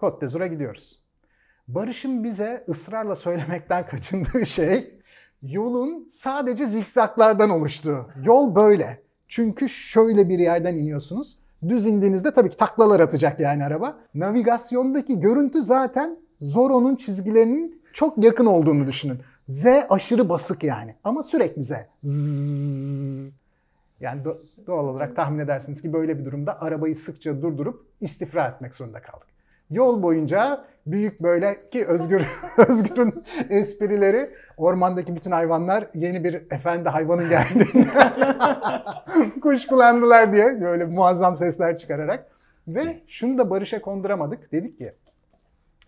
Côte 0.00 0.20
d'Azur'a 0.20 0.46
gidiyoruz. 0.46 1.02
Barış'ın 1.68 2.24
bize 2.24 2.64
ısrarla 2.68 3.14
söylemekten 3.14 3.86
kaçındığı 3.90 4.46
şey 4.46 5.00
yolun 5.42 6.06
sadece 6.08 6.66
zikzaklardan 6.66 7.50
oluştuğu. 7.50 8.06
Yol 8.24 8.54
böyle. 8.54 9.02
Çünkü 9.28 9.68
şöyle 9.68 10.28
bir 10.28 10.38
yerden 10.38 10.74
iniyorsunuz. 10.74 11.38
Düz 11.68 11.86
indiğinizde 11.86 12.32
tabii 12.32 12.50
ki 12.50 12.56
taklalar 12.56 13.00
atacak 13.00 13.40
yani 13.40 13.64
araba. 13.64 13.98
Navigasyondaki 14.14 15.20
görüntü 15.20 15.62
zaten 15.62 16.18
Zorro'nun 16.38 16.96
çizgilerinin 16.96 17.82
çok 17.98 18.24
yakın 18.24 18.46
olduğunu 18.46 18.86
düşünün. 18.86 19.18
Z 19.48 19.66
aşırı 19.90 20.28
basık 20.28 20.64
yani 20.64 20.94
ama 21.04 21.22
sürekli 21.22 21.62
Z. 21.62 21.72
Zzz. 22.04 23.36
Yani 24.00 24.22
do- 24.22 24.38
doğal 24.66 24.88
olarak 24.88 25.16
tahmin 25.16 25.38
edersiniz 25.38 25.82
ki 25.82 25.92
böyle 25.92 26.18
bir 26.18 26.24
durumda 26.24 26.62
arabayı 26.62 26.94
sıkça 26.94 27.42
durdurup 27.42 27.86
istifra 28.00 28.48
etmek 28.48 28.74
zorunda 28.74 29.02
kaldık. 29.02 29.26
Yol 29.70 30.02
boyunca 30.02 30.64
büyük 30.86 31.22
böyle 31.22 31.66
ki 31.66 31.86
Özgür 31.86 32.26
Özgür'ün 32.68 33.24
esprileri 33.50 34.30
ormandaki 34.56 35.16
bütün 35.16 35.30
hayvanlar 35.30 35.86
yeni 35.94 36.24
bir 36.24 36.34
efendi 36.34 36.88
hayvanın 36.88 37.28
geldiğinde 37.28 37.88
kuşkulandılar 39.42 40.32
diye 40.32 40.60
böyle 40.60 40.84
muazzam 40.84 41.36
sesler 41.36 41.78
çıkararak 41.78 42.26
ve 42.68 43.00
şunu 43.06 43.38
da 43.38 43.50
Barış'a 43.50 43.80
konduramadık. 43.80 44.52
Dedik 44.52 44.78
ki 44.78 44.94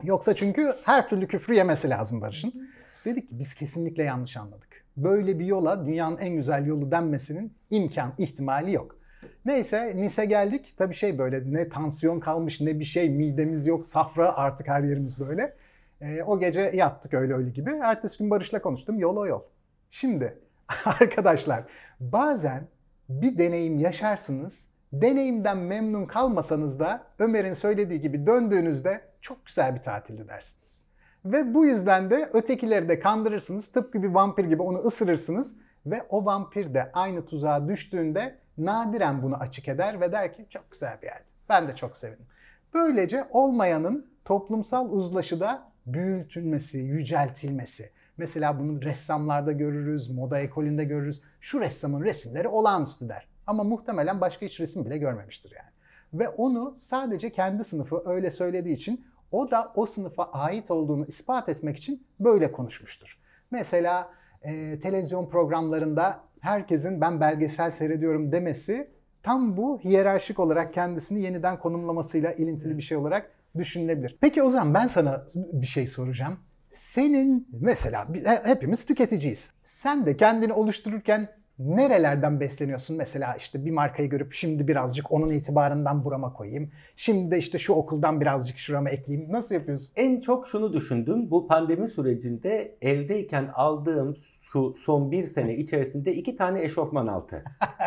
yoksa 0.04 0.34
çünkü 0.34 0.74
her 0.84 1.08
türlü 1.08 1.26
küfrü 1.26 1.54
yemesi 1.54 1.90
lazım 1.90 2.20
Barış'ın. 2.20 2.70
Dedik 3.04 3.28
ki 3.28 3.38
biz 3.38 3.54
kesinlikle 3.54 4.02
yanlış 4.02 4.36
anladık. 4.36 4.84
Böyle 4.96 5.38
bir 5.38 5.44
yola 5.46 5.86
dünyanın 5.86 6.18
en 6.18 6.36
güzel 6.36 6.66
yolu 6.66 6.90
denmesinin 6.90 7.52
imkan, 7.70 8.12
ihtimali 8.18 8.72
yok. 8.72 8.96
Neyse 9.44 9.92
Nice 9.96 10.24
geldik. 10.24 10.74
Tabii 10.76 10.94
şey 10.94 11.18
böyle 11.18 11.52
ne 11.52 11.68
tansiyon 11.68 12.20
kalmış 12.20 12.60
ne 12.60 12.78
bir 12.78 12.84
şey 12.84 13.10
midemiz 13.10 13.66
yok 13.66 13.86
safra 13.86 14.36
artık 14.36 14.68
her 14.68 14.82
yerimiz 14.82 15.20
böyle. 15.20 15.56
Ee, 16.00 16.22
o 16.22 16.40
gece 16.40 16.60
yattık 16.60 17.14
öyle 17.14 17.34
öyle 17.34 17.50
gibi. 17.50 17.70
Ertesi 17.82 18.18
gün 18.18 18.30
Barış'la 18.30 18.62
konuştum 18.62 18.98
yol 18.98 19.16
o 19.16 19.26
yol. 19.26 19.42
Şimdi 19.90 20.38
arkadaşlar 20.84 21.64
bazen 22.00 22.66
bir 23.08 23.38
deneyim 23.38 23.78
yaşarsınız. 23.78 24.69
Deneyimden 24.92 25.58
memnun 25.58 26.06
kalmasanız 26.06 26.80
da 26.80 27.02
Ömer'in 27.18 27.52
söylediği 27.52 28.00
gibi 28.00 28.26
döndüğünüzde 28.26 29.00
çok 29.20 29.46
güzel 29.46 29.74
bir 29.74 29.82
tatildi 29.82 30.28
dersiniz. 30.28 30.84
Ve 31.24 31.54
bu 31.54 31.64
yüzden 31.66 32.10
de 32.10 32.30
ötekileri 32.32 32.88
de 32.88 33.00
kandırırsınız. 33.00 33.68
Tıpkı 33.68 34.02
bir 34.02 34.08
vampir 34.08 34.44
gibi 34.44 34.62
onu 34.62 34.78
ısırırsınız. 34.78 35.56
Ve 35.86 36.02
o 36.08 36.24
vampir 36.24 36.74
de 36.74 36.90
aynı 36.92 37.24
tuzağa 37.24 37.68
düştüğünde 37.68 38.38
nadiren 38.58 39.22
bunu 39.22 39.36
açık 39.36 39.68
eder 39.68 40.00
ve 40.00 40.12
der 40.12 40.32
ki 40.32 40.46
çok 40.48 40.70
güzel 40.70 40.98
bir 41.02 41.06
yerdi. 41.06 41.24
Ben 41.48 41.68
de 41.68 41.76
çok 41.76 41.96
sevindim. 41.96 42.26
Böylece 42.74 43.24
olmayanın 43.30 44.10
toplumsal 44.24 44.90
uzlaşıda 44.90 45.70
büyütülmesi, 45.86 46.78
yüceltilmesi. 46.78 47.90
Mesela 48.16 48.58
bunu 48.58 48.82
ressamlarda 48.82 49.52
görürüz, 49.52 50.10
moda 50.10 50.40
ekolünde 50.40 50.84
görürüz. 50.84 51.22
Şu 51.40 51.60
ressamın 51.60 52.04
resimleri 52.04 52.48
olağanüstü 52.48 53.08
der. 53.08 53.29
Ama 53.50 53.64
muhtemelen 53.64 54.20
başka 54.20 54.46
hiç 54.46 54.60
resim 54.60 54.84
bile 54.84 54.98
görmemiştir 54.98 55.52
yani. 55.56 55.70
Ve 56.14 56.28
onu 56.28 56.74
sadece 56.76 57.30
kendi 57.30 57.64
sınıfı 57.64 58.02
öyle 58.06 58.30
söylediği 58.30 58.74
için 58.74 59.04
o 59.32 59.50
da 59.50 59.72
o 59.74 59.86
sınıfa 59.86 60.24
ait 60.24 60.70
olduğunu 60.70 61.06
ispat 61.06 61.48
etmek 61.48 61.76
için 61.76 62.06
böyle 62.20 62.52
konuşmuştur. 62.52 63.18
Mesela 63.50 64.10
e, 64.42 64.78
televizyon 64.78 65.28
programlarında 65.28 66.20
herkesin 66.40 67.00
ben 67.00 67.20
belgesel 67.20 67.70
seyrediyorum 67.70 68.32
demesi 68.32 68.90
tam 69.22 69.56
bu 69.56 69.80
hiyerarşik 69.80 70.38
olarak 70.38 70.74
kendisini 70.74 71.22
yeniden 71.22 71.58
konumlamasıyla 71.58 72.32
ilintili 72.32 72.76
bir 72.76 72.82
şey 72.82 72.96
olarak 72.96 73.30
düşünülebilir. 73.58 74.18
Peki 74.20 74.42
o 74.42 74.48
zaman 74.48 74.74
ben 74.74 74.86
sana 74.86 75.26
bir 75.34 75.66
şey 75.66 75.86
soracağım. 75.86 76.38
Senin 76.70 77.48
mesela 77.60 78.08
hepimiz 78.44 78.84
tüketiciyiz. 78.84 79.50
Sen 79.64 80.06
de 80.06 80.16
kendini 80.16 80.52
oluştururken 80.52 81.39
nerelerden 81.60 82.40
besleniyorsun? 82.40 82.96
Mesela 82.96 83.34
işte 83.34 83.64
bir 83.64 83.70
markayı 83.70 84.08
görüp 84.08 84.32
şimdi 84.32 84.68
birazcık 84.68 85.12
onun 85.12 85.30
itibarından 85.30 86.04
burama 86.04 86.32
koyayım. 86.32 86.70
Şimdi 86.96 87.30
de 87.30 87.38
işte 87.38 87.58
şu 87.58 87.72
okuldan 87.72 88.20
birazcık 88.20 88.58
şurama 88.58 88.90
ekleyeyim. 88.90 89.32
Nasıl 89.32 89.54
yapıyorsun? 89.54 89.92
En 89.96 90.20
çok 90.20 90.48
şunu 90.48 90.72
düşündüm. 90.72 91.30
Bu 91.30 91.46
pandemi 91.46 91.88
sürecinde 91.88 92.76
evdeyken 92.80 93.50
aldığım 93.54 94.16
şu 94.52 94.74
son 94.78 95.10
bir 95.10 95.24
sene 95.24 95.56
içerisinde 95.56 96.14
iki 96.14 96.36
tane 96.36 96.62
eşofman 96.62 97.06
altı. 97.06 97.44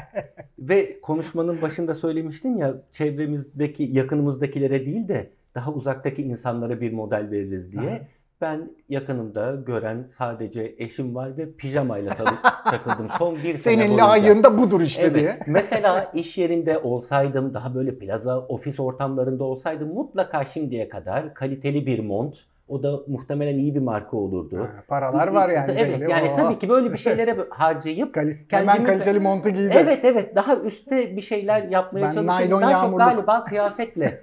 Ve 0.59 1.01
konuşmanın 1.01 1.61
başında 1.61 1.95
söylemiştin 1.95 2.57
ya 2.57 2.81
çevremizdeki 2.91 3.83
yakınımızdakilere 3.83 4.85
değil 4.85 5.07
de 5.07 5.29
daha 5.55 5.73
uzaktaki 5.73 6.23
insanlara 6.23 6.81
bir 6.81 6.93
model 6.93 7.27
veririz 7.31 7.71
diye. 7.71 7.91
Aha. 7.91 8.07
Ben 8.43 8.69
yakınımda 8.89 9.55
gören 9.65 10.05
sadece 10.09 10.75
eşim 10.77 11.15
var 11.15 11.37
ve 11.37 11.51
pijamayla 11.51 12.13
ta- 12.15 12.63
takıldım 12.71 13.07
son 13.19 13.35
bir 13.35 13.39
sene 13.41 13.57
Senin 13.57 13.87
boyunca. 13.87 14.07
layığın 14.07 14.43
da 14.43 14.57
budur 14.61 14.81
işte 14.81 15.03
Evet. 15.03 15.15
diye. 15.15 15.39
Mesela 15.47 16.11
iş 16.13 16.37
yerinde 16.37 16.77
olsaydım, 16.79 17.53
daha 17.53 17.75
böyle 17.75 17.97
plaza, 17.99 18.39
ofis 18.39 18.79
ortamlarında 18.79 19.43
olsaydım 19.43 19.93
mutlaka 19.93 20.45
şimdiye 20.45 20.89
kadar 20.89 21.33
kaliteli 21.33 21.85
bir 21.85 21.99
mont, 22.05 22.35
O 22.67 22.83
da 22.83 22.99
muhtemelen 23.07 23.57
iyi 23.57 23.75
bir 23.75 23.79
marka 23.79 24.17
olurdu. 24.17 24.59
Ha, 24.59 24.83
Paralar 24.87 25.27
var 25.27 25.49
yani. 25.49 25.71
Evet 25.77 25.99
belli. 26.01 26.11
yani 26.11 26.29
Oo. 26.29 26.35
tabii 26.35 26.59
ki 26.59 26.69
böyle 26.69 26.91
bir 26.91 26.97
şeylere 27.07 27.37
harcayıp 27.49 28.13
Kali- 28.15 28.37
Hemen 28.49 28.83
kaliteli 28.85 29.19
montu 29.19 29.49
giydi. 29.49 29.73
Evet 29.77 29.99
evet 30.05 30.35
daha 30.35 30.55
üstte 30.55 31.15
bir 31.15 31.21
şeyler 31.21 31.63
yapmaya 31.63 32.01
Ben 32.05 32.11
çalışıyorum. 32.11 32.27
naylon 32.27 32.61
Daha 32.61 32.71
çok 32.71 32.81
yağmurluk. 32.81 32.99
galiba 32.99 33.43
kıyafetle 33.45 34.21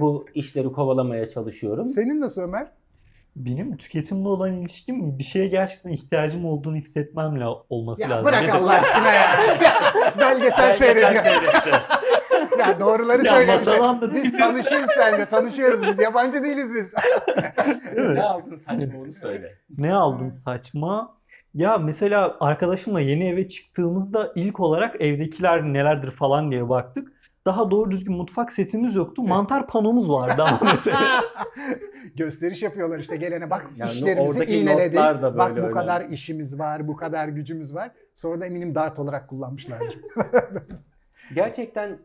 bu 0.00 0.26
işleri 0.34 0.72
kovalamaya 0.72 1.28
çalışıyorum. 1.28 1.88
Senin 1.88 2.20
nasıl 2.20 2.42
Ömer? 2.42 2.66
Benim 3.36 3.76
tüketimle 3.76 4.28
olan 4.28 4.52
ilişkim 4.52 5.18
bir 5.18 5.24
şeye 5.24 5.46
gerçekten 5.48 5.90
ihtiyacım 5.90 6.44
olduğunu 6.44 6.76
hissetmemle 6.76 7.44
olması 7.68 8.02
Ya 8.02 8.10
lazım. 8.10 8.24
bırak 8.24 8.48
Ya 8.48 8.54
da- 8.54 8.58
Allah 8.58 8.72
aşkına 8.72 9.12
ya. 9.12 9.40
Belgesel 10.20 10.72
seyrediyor. 10.72 11.24
ya 12.58 12.80
doğruları 12.80 13.24
Ya 13.24 13.34
anlatıyor. 13.84 14.14
Biz 14.14 14.38
tanışıyoruz 14.38 14.90
seninle. 14.98 15.26
Tanışıyoruz 15.26 15.82
biz. 15.86 15.98
Yabancı 15.98 16.42
değiliz 16.42 16.74
biz. 16.74 16.92
ne 18.16 18.22
aldın 18.22 18.54
saçma 18.54 18.98
onu 19.00 19.12
söyle. 19.12 19.48
Ne 19.78 19.94
aldım 19.94 20.32
saçma? 20.32 21.16
Ya 21.54 21.78
mesela 21.78 22.36
arkadaşımla 22.40 23.00
yeni 23.00 23.28
eve 23.28 23.48
çıktığımızda 23.48 24.32
ilk 24.34 24.60
olarak 24.60 25.00
evdekiler 25.00 25.62
nelerdir 25.62 26.10
falan 26.10 26.50
diye 26.50 26.68
baktık. 26.68 27.12
Daha 27.46 27.70
doğru 27.70 27.90
düzgün 27.90 28.16
mutfak 28.16 28.52
setimiz 28.52 28.94
yoktu. 28.94 29.22
Mantar 29.22 29.66
panomuz 29.66 30.10
vardı 30.10 30.42
ama 30.42 30.58
mesela. 30.72 30.98
Gösteriş 32.16 32.62
yapıyorlar 32.62 32.98
işte 32.98 33.16
gelene 33.16 33.50
bak 33.50 33.70
Yani 33.76 33.90
işlerimizi 33.90 34.32
oradaki 34.32 34.56
iğneledik. 34.56 34.94
notlar 34.94 35.22
da 35.22 35.38
Bak 35.38 35.48
böyle 35.50 35.60
bu 35.60 35.64
önemli. 35.66 35.74
kadar 35.80 36.08
işimiz 36.08 36.58
var, 36.58 36.88
bu 36.88 36.96
kadar 36.96 37.28
gücümüz 37.28 37.74
var. 37.74 37.90
Sonra 38.14 38.40
da 38.40 38.46
eminim 38.46 38.74
dart 38.74 38.98
olarak 38.98 39.28
kullanmışlardır. 39.28 39.98
Gerçekten 41.34 41.98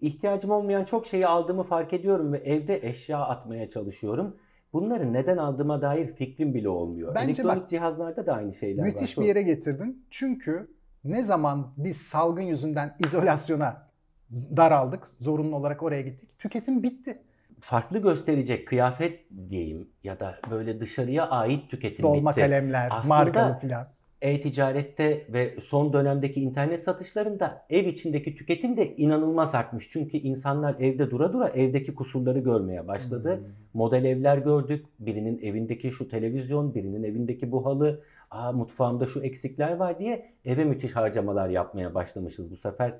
ihtiyacım 0.00 0.50
olmayan 0.50 0.84
çok 0.84 1.06
şeyi 1.06 1.26
aldığımı 1.26 1.62
fark 1.62 1.92
ediyorum 1.92 2.32
ve 2.32 2.38
evde 2.38 2.88
eşya 2.88 3.18
atmaya 3.18 3.68
çalışıyorum. 3.68 4.36
Bunları 4.72 5.12
neden 5.12 5.36
aldığıma 5.36 5.82
dair 5.82 6.14
fikrim 6.14 6.54
bile 6.54 6.68
olmuyor. 6.68 7.14
Bence 7.14 7.24
Elektronik 7.42 7.62
bak, 7.62 7.68
cihazlarda 7.68 8.26
da 8.26 8.32
aynı 8.34 8.54
şeyler 8.54 8.82
var. 8.82 8.86
Müthiş 8.88 9.18
bir 9.18 9.24
yere 9.24 9.42
getirdin. 9.42 10.06
Çünkü 10.10 10.70
ne 11.04 11.22
zaman 11.22 11.72
biz 11.76 11.96
salgın 11.96 12.42
yüzünden 12.42 12.96
izolasyona 13.04 13.87
daraldık, 14.32 15.06
zorunlu 15.18 15.56
olarak 15.56 15.82
oraya 15.82 16.02
gittik. 16.02 16.38
Tüketim 16.38 16.82
bitti. 16.82 17.18
Farklı 17.60 17.98
gösterecek 17.98 18.68
kıyafet 18.68 19.20
diyeyim 19.50 19.88
ya 20.04 20.20
da 20.20 20.34
böyle 20.50 20.80
dışarıya 20.80 21.28
ait 21.30 21.70
tüketim 21.70 22.02
Dolma 22.02 22.30
bitti. 22.30 22.40
kalemler, 22.40 22.88
Aslında- 22.90 23.14
markalı 23.14 23.58
filan. 23.58 23.88
E-ticarette 24.22 25.26
ve 25.32 25.54
son 25.64 25.92
dönemdeki 25.92 26.40
internet 26.40 26.84
satışlarında 26.84 27.66
ev 27.70 27.84
içindeki 27.86 28.34
tüketim 28.34 28.76
de 28.76 28.96
inanılmaz 28.96 29.54
artmış. 29.54 29.88
Çünkü 29.90 30.16
insanlar 30.16 30.74
evde 30.80 31.10
dura 31.10 31.32
dura 31.32 31.48
evdeki 31.48 31.94
kusurları 31.94 32.38
görmeye 32.38 32.88
başladı. 32.88 33.36
Hmm. 33.36 33.44
Model 33.74 34.04
evler 34.04 34.38
gördük. 34.38 34.86
Birinin 35.00 35.38
evindeki 35.42 35.92
şu 35.92 36.08
televizyon, 36.08 36.74
birinin 36.74 37.02
evindeki 37.02 37.52
bu 37.52 37.66
halı, 37.66 38.00
aa 38.30 38.52
mutfağımda 38.52 39.06
şu 39.06 39.20
eksikler 39.22 39.76
var 39.76 39.98
diye 39.98 40.26
eve 40.44 40.64
müthiş 40.64 40.96
harcamalar 40.96 41.48
yapmaya 41.48 41.94
başlamışız 41.94 42.50
bu 42.50 42.56
sefer. 42.56 42.94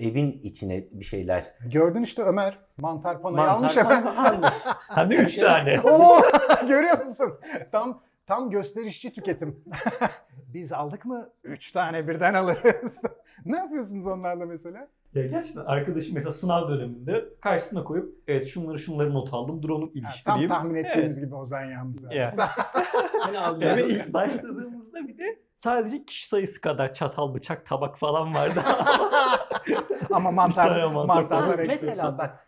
Evin 0.00 0.40
içine 0.42 0.84
bir 0.92 1.04
şeyler. 1.04 1.44
Gördün 1.72 2.02
işte 2.02 2.22
Ömer 2.22 2.58
mantar 2.78 3.22
panoyu 3.22 3.36
Mantar 3.36 3.54
almış 3.54 3.76
hemen. 3.76 4.02
almış. 4.16 4.48
Hem 4.88 5.10
de 5.10 5.14
üç 5.16 5.36
tane. 5.38 5.80
Oo, 5.80 6.20
görüyor 6.68 6.98
musun? 7.00 7.32
Tam 7.72 8.02
tam 8.26 8.50
gösterişçi 8.50 9.12
tüketim. 9.12 9.64
Biz 10.54 10.72
aldık 10.72 11.04
mı 11.04 11.28
3 11.44 11.72
tane 11.72 12.08
birden 12.08 12.34
alırız. 12.34 13.00
ne 13.44 13.56
yapıyorsunuz 13.56 14.06
onlarla 14.06 14.46
mesela? 14.46 14.88
Ya 15.14 15.26
gerçekten 15.26 15.64
arkadaşım 15.64 16.14
mesela 16.14 16.32
sınav 16.32 16.68
döneminde 16.68 17.24
karşısına 17.40 17.84
koyup 17.84 18.14
evet 18.28 18.46
şunları 18.46 18.78
şunları 18.78 19.14
not 19.14 19.34
aldım. 19.34 19.62
Dur 19.62 19.70
onu 19.70 19.84
Ha, 19.84 19.90
tam 19.94 20.02
iliştireyim. 20.02 20.48
tahmin 20.48 20.74
ettiğimiz 20.74 21.20
gibi 21.20 21.34
Ozan 21.34 21.64
yalnız. 21.64 22.02
ya. 22.04 22.12
Ya. 22.12 22.34
Hani 23.20 23.38
almıyor. 23.38 23.70
Eve 23.70 23.88
ilk 23.88 24.12
başladığımızda 24.12 25.08
bir 25.08 25.18
de 25.18 25.38
sadece 25.52 26.04
kişi 26.04 26.28
sayısı 26.28 26.60
kadar 26.60 26.94
çatal, 26.94 27.34
bıçak, 27.34 27.66
tabak 27.66 27.98
falan 27.98 28.34
vardı. 28.34 28.60
Ama 30.12 30.30
mantar, 30.30 30.92
mantarlar. 30.92 31.58
Mesela 31.58 32.18
bak 32.18 32.46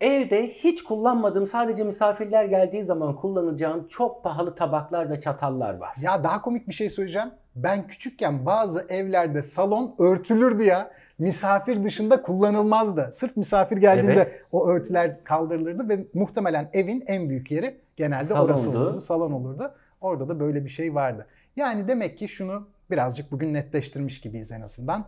evde 0.00 0.48
hiç 0.48 0.84
kullanmadığım 0.84 1.46
sadece 1.46 1.84
misafirler 1.84 2.44
geldiği 2.44 2.84
zaman 2.84 3.16
kullanacağım 3.16 3.86
çok 3.86 4.24
pahalı 4.24 4.54
tabaklar 4.54 5.10
ve 5.10 5.20
çatallar 5.20 5.74
var. 5.74 5.96
Ya 6.00 6.24
daha 6.24 6.42
komik 6.42 6.68
bir 6.68 6.74
şey 6.74 6.90
söyleyeceğim. 6.90 7.30
Ben 7.56 7.86
küçükken 7.86 8.46
bazı 8.46 8.86
evlerde 8.88 9.42
salon 9.42 9.94
örtülürdü 9.98 10.62
ya. 10.62 10.90
Misafir 11.18 11.84
dışında 11.84 12.22
kullanılmazdı. 12.22 13.10
Sırf 13.12 13.36
misafir 13.36 13.76
geldiğinde 13.76 14.40
o 14.52 14.68
örtüler 14.68 15.24
kaldırılırdı 15.24 15.88
ve 15.88 16.06
muhtemelen 16.14 16.70
evin 16.72 17.04
en 17.06 17.28
büyük 17.28 17.50
yeri 17.50 17.80
genelde 17.96 18.34
orası 18.34 18.62
Salondu. 18.62 18.86
olurdu, 18.86 19.00
salon 19.00 19.32
olurdu. 19.32 19.74
Orada 20.00 20.28
da 20.28 20.40
böyle 20.40 20.64
bir 20.64 20.70
şey 20.70 20.94
vardı. 20.94 21.26
Yani 21.56 21.88
demek 21.88 22.18
ki 22.18 22.28
şunu 22.28 22.68
birazcık 22.90 23.32
bugün 23.32 23.54
netleştirmiş 23.54 24.20
gibiyiz 24.20 24.52
en 24.52 24.60
azından. 24.60 25.04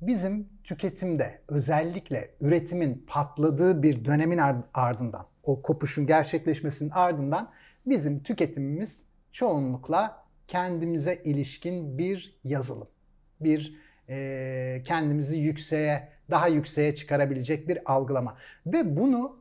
Bizim 0.00 0.48
tüketimde 0.64 1.40
özellikle 1.48 2.30
üretimin 2.40 3.04
patladığı 3.06 3.82
bir 3.82 4.04
dönemin 4.04 4.38
ar- 4.38 4.56
ardından, 4.74 5.26
o 5.42 5.62
kopuşun 5.62 6.06
gerçekleşmesinin 6.06 6.90
ardından 6.90 7.50
bizim 7.86 8.22
tüketimimiz 8.22 9.06
çoğunlukla 9.32 10.24
kendimize 10.48 11.22
ilişkin 11.24 11.98
bir 11.98 12.38
yazılım. 12.44 12.88
Bir 13.40 13.78
e, 14.08 14.82
kendimizi 14.84 15.38
yükseğe, 15.38 16.08
daha 16.30 16.48
yükseğe 16.48 16.94
çıkarabilecek 16.94 17.68
bir 17.68 17.92
algılama. 17.92 18.36
Ve 18.66 18.96
bunu 18.96 19.36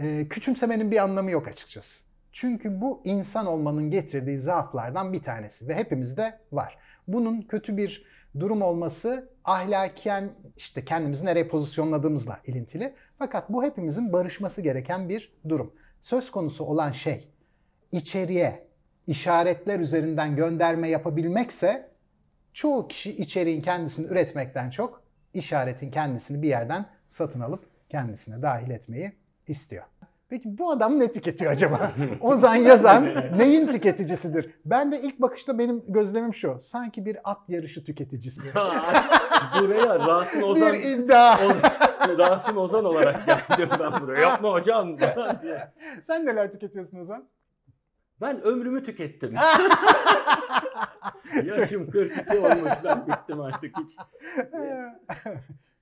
e, 0.00 0.28
küçümsemenin 0.28 0.90
bir 0.90 0.96
anlamı 0.96 1.30
yok 1.30 1.48
açıkçası. 1.48 2.02
Çünkü 2.32 2.80
bu 2.80 3.02
insan 3.04 3.46
olmanın 3.46 3.90
getirdiği 3.90 4.38
zaaflardan 4.38 5.12
bir 5.12 5.22
tanesi 5.22 5.68
ve 5.68 5.74
hepimizde 5.74 6.38
var. 6.52 6.78
Bunun 7.08 7.42
kötü 7.42 7.76
bir 7.76 8.04
durum 8.40 8.62
olması 8.62 9.28
ahlaken 9.48 10.30
işte 10.56 10.84
kendimizi 10.84 11.26
nereye 11.26 11.48
pozisyonladığımızla 11.48 12.40
ilintili. 12.46 12.94
Fakat 13.18 13.50
bu 13.50 13.64
hepimizin 13.64 14.12
barışması 14.12 14.62
gereken 14.62 15.08
bir 15.08 15.32
durum. 15.48 15.74
Söz 16.00 16.30
konusu 16.30 16.64
olan 16.64 16.92
şey 16.92 17.28
içeriye 17.92 18.68
işaretler 19.06 19.80
üzerinden 19.80 20.36
gönderme 20.36 20.88
yapabilmekse 20.88 21.90
çoğu 22.52 22.88
kişi 22.88 23.16
içeriğin 23.16 23.62
kendisini 23.62 24.06
üretmekten 24.06 24.70
çok 24.70 25.02
işaretin 25.34 25.90
kendisini 25.90 26.42
bir 26.42 26.48
yerden 26.48 26.86
satın 27.08 27.40
alıp 27.40 27.64
kendisine 27.88 28.42
dahil 28.42 28.70
etmeyi 28.70 29.12
istiyor. 29.46 29.84
Peki 30.28 30.58
bu 30.58 30.70
adam 30.70 30.98
ne 30.98 31.10
tüketiyor 31.10 31.52
acaba? 31.52 31.92
Ozan 32.20 32.56
Yazan 32.56 33.14
neyin 33.38 33.66
tüketicisidir? 33.66 34.54
Ben 34.64 34.92
de 34.92 35.00
ilk 35.00 35.20
bakışta 35.20 35.58
benim 35.58 35.82
gözlemim 35.88 36.34
şu. 36.34 36.56
Sanki 36.60 37.06
bir 37.06 37.16
at 37.24 37.38
yarışı 37.48 37.84
tüketicisi. 37.84 38.42
Buraya 39.60 39.98
Rasim 39.98 40.42
Ozan 40.42 40.72
bir 40.72 40.82
iddia. 40.82 41.38
Rasim 42.18 42.58
Ozan 42.58 42.84
olarak 42.84 43.26
geldim 43.26 43.68
ben 43.80 43.92
buraya. 44.00 44.20
Yapma 44.20 44.52
hocam 44.52 44.98
diye. 44.98 45.72
Sen 46.02 46.26
neler 46.26 46.52
tüketiyorsun 46.52 46.98
Ozan? 46.98 47.28
Ben 48.20 48.42
ömrümü 48.42 48.84
tükettim. 48.84 49.34
Yaşım 51.34 51.90
42 51.90 52.38
olmuş 52.38 52.72
ben 52.84 53.06
bittim 53.06 53.40
artık 53.40 53.78
hiç. 53.78 53.90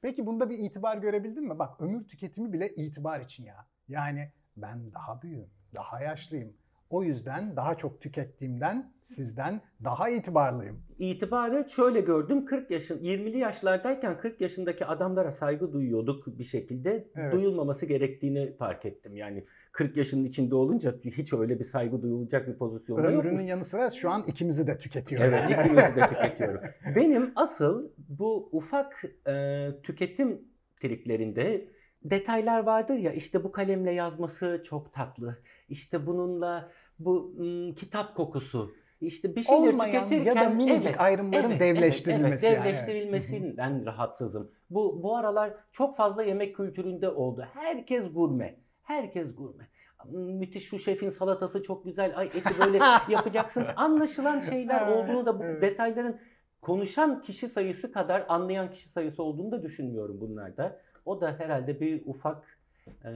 Peki 0.02 0.26
bunda 0.26 0.50
bir 0.50 0.58
itibar 0.58 0.96
görebildin 0.96 1.44
mi? 1.44 1.58
Bak 1.58 1.80
ömür 1.80 2.04
tüketimi 2.08 2.52
bile 2.52 2.68
itibar 2.68 3.20
için 3.20 3.44
ya. 3.44 3.66
Yani 3.88 4.32
ben 4.56 4.92
daha 4.92 5.22
büyüğüm, 5.22 5.50
daha 5.74 6.00
yaşlıyım. 6.00 6.56
O 6.90 7.02
yüzden 7.02 7.56
daha 7.56 7.74
çok 7.74 8.00
tükettiğimden 8.00 8.92
sizden 9.00 9.60
daha 9.84 10.08
itibarlıyım. 10.08 10.82
İtibarı 10.98 11.66
şöyle 11.70 12.00
gördüm 12.00 12.44
40 12.46 12.70
yaşın 12.70 12.98
20'li 12.98 13.38
yaşlardayken 13.38 14.18
40 14.18 14.40
yaşındaki 14.40 14.86
adamlara 14.86 15.32
saygı 15.32 15.72
duyuyorduk 15.72 16.26
bir 16.38 16.44
şekilde. 16.44 17.08
Evet. 17.16 17.32
Duyulmaması 17.32 17.86
gerektiğini 17.86 18.56
fark 18.56 18.86
ettim. 18.86 19.16
Yani 19.16 19.44
40 19.72 19.96
yaşının 19.96 20.24
içinde 20.24 20.54
olunca 20.54 20.94
hiç 21.04 21.32
öyle 21.32 21.58
bir 21.58 21.64
saygı 21.64 22.02
duyulacak 22.02 22.48
bir 22.48 22.54
pozisyonda 22.58 23.02
Ömrünün 23.06 23.32
yokmuş. 23.32 23.50
yanı 23.50 23.64
sıra 23.64 23.90
şu 23.90 24.10
an 24.10 24.24
ikimizi 24.26 24.66
de 24.66 24.78
tüketiyor. 24.78 25.22
Evet, 25.22 25.50
ikimizi 25.50 25.96
de 25.96 26.08
tüketiyorum. 26.08 26.60
Benim 26.96 27.32
asıl 27.36 27.88
bu 28.08 28.48
ufak 28.52 29.02
e, 29.28 29.68
tüketim 29.82 30.40
triklerinde 30.80 31.68
detaylar 32.10 32.62
vardır 32.62 32.96
ya 32.96 33.12
işte 33.12 33.44
bu 33.44 33.52
kalemle 33.52 33.92
yazması 33.92 34.62
çok 34.64 34.92
tatlı. 34.92 35.38
İşte 35.68 36.06
bununla 36.06 36.70
bu 36.98 37.34
m, 37.38 37.74
kitap 37.74 38.14
kokusu. 38.14 38.72
İşte 39.00 39.36
bir 39.36 39.42
şeyler 39.42 39.68
Olmayan 39.72 40.08
tüketirken 40.08 40.34
ya 40.34 40.44
da 40.44 40.50
minicik 40.50 40.86
evet, 40.86 41.00
ayrımların 41.00 41.50
evet, 41.50 41.60
devleştirilmesi. 41.60 42.46
Evet, 42.46 42.56
yani. 42.56 42.68
evet, 42.68 42.88
devleştirilmesinden 42.88 43.86
rahatsızım. 43.86 44.50
Bu 44.70 45.02
bu 45.02 45.16
aralar 45.16 45.54
çok 45.72 45.96
fazla 45.96 46.22
yemek 46.22 46.56
kültüründe 46.56 47.08
oldu. 47.08 47.46
Herkes 47.54 48.12
gurme. 48.14 48.56
Herkes 48.82 49.36
gurme. 49.36 49.68
Müthiş 50.12 50.68
şu 50.68 50.78
şefin 50.78 51.08
salatası 51.08 51.62
çok 51.62 51.84
güzel. 51.84 52.18
Ay 52.18 52.26
eti 52.26 52.58
böyle 52.60 52.78
yapacaksın. 53.08 53.64
Anlaşılan 53.76 54.40
şeyler 54.40 54.86
olduğunu 54.86 55.26
da 55.26 55.38
bu 55.38 55.62
detayların 55.62 56.20
konuşan 56.62 57.22
kişi 57.22 57.48
sayısı 57.48 57.92
kadar 57.92 58.26
anlayan 58.28 58.70
kişi 58.70 58.88
sayısı 58.88 59.22
olduğunu 59.22 59.52
da 59.52 59.62
düşünmüyorum 59.62 60.20
bunlarda. 60.20 60.80
O 61.04 61.20
da 61.20 61.34
herhalde 61.38 61.80
bir 61.80 62.02
ufak 62.06 62.56
Ee, 63.04 63.10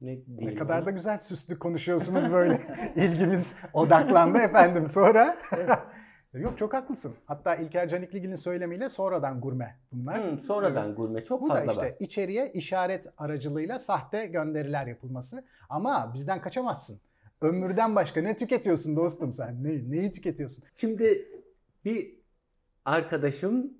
ne, 0.00 0.18
Ne 0.38 0.54
kadar 0.54 0.78
ona? 0.78 0.86
da 0.86 0.90
güzel 0.90 1.18
süslü 1.18 1.58
konuşuyorsunuz 1.58 2.32
böyle. 2.32 2.60
İlgimiz 2.96 3.54
odaklandı 3.72 4.38
efendim. 4.38 4.88
Sonra 4.88 5.36
Yok 6.34 6.58
çok 6.58 6.74
haklısın. 6.74 7.14
Hatta 7.26 7.54
İlker 7.56 7.88
Canikligil'in 7.88 8.34
söylemiyle 8.34 8.88
sonradan 8.88 9.40
gurme 9.40 9.76
bunlar. 9.92 10.30
Hmm, 10.30 10.38
sonradan 10.38 10.94
gurme 10.94 11.24
çok 11.24 11.42
Bu 11.42 11.48
da 11.48 11.54
fazla 11.54 11.72
işte 11.72 11.82
var. 11.86 11.92
içeriye 11.98 12.50
işaret 12.52 13.06
aracılığıyla 13.18 13.78
sahte 13.78 14.26
gönderiler 14.26 14.86
yapılması. 14.86 15.44
Ama 15.68 16.10
bizden 16.14 16.40
kaçamazsın. 16.40 17.00
Ömürden 17.40 17.94
başka 17.96 18.22
ne 18.22 18.36
tüketiyorsun 18.36 18.96
dostum 18.96 19.32
sen? 19.32 19.64
Ne, 19.64 19.90
neyi 19.90 20.10
tüketiyorsun? 20.12 20.64
Şimdi 20.74 21.28
bir 21.84 22.14
arkadaşım 22.84 23.72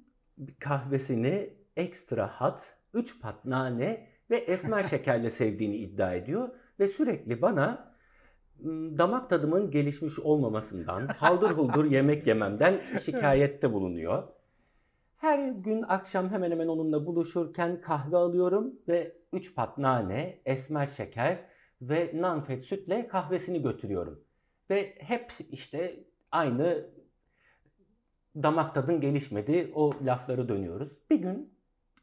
kahvesini 0.61 1.51
ekstra 1.77 2.27
hat, 2.27 2.77
3 2.95 3.21
pat 3.21 3.45
nane 3.45 4.09
ve 4.31 4.37
esmer 4.37 4.83
şekerle 4.91 5.31
sevdiğini 5.31 5.77
iddia 5.77 6.15
ediyor 6.15 6.49
ve 6.81 6.89
sürekli 6.89 7.43
bana 7.43 7.95
m, 8.59 8.99
damak 8.99 9.31
tadımın 9.31 9.71
gelişmiş 9.71 10.19
olmamasından, 10.19 11.07
haldır 11.07 11.51
huldur 11.51 11.85
yemek 11.85 12.27
yememden 12.27 12.81
şikayette 13.05 13.73
bulunuyor. 13.73 14.29
Her 15.17 15.49
gün 15.49 15.83
akşam 15.83 16.31
hemen 16.31 16.51
hemen 16.51 16.69
onunla 16.69 17.07
buluşurken 17.07 17.81
kahve 17.81 18.17
alıyorum 18.17 18.75
ve 18.89 19.17
3 19.33 19.55
pat 19.55 19.79
nane, 19.79 20.41
esmer 20.45 20.87
şeker 20.87 21.45
ve 21.83 22.11
nanfet 22.15 22.65
sütle 22.65 23.09
kahvesini 23.09 23.63
götürüyorum. 23.63 24.25
Ve 24.71 24.95
hep 24.99 25.33
işte 25.51 26.05
aynı 26.31 26.87
damak 28.43 28.75
tadın 28.75 29.01
gelişmedi 29.01 29.73
o 29.75 29.93
lafları 30.05 30.49
dönüyoruz. 30.49 30.93
Bir 31.11 31.17
gün 31.17 31.55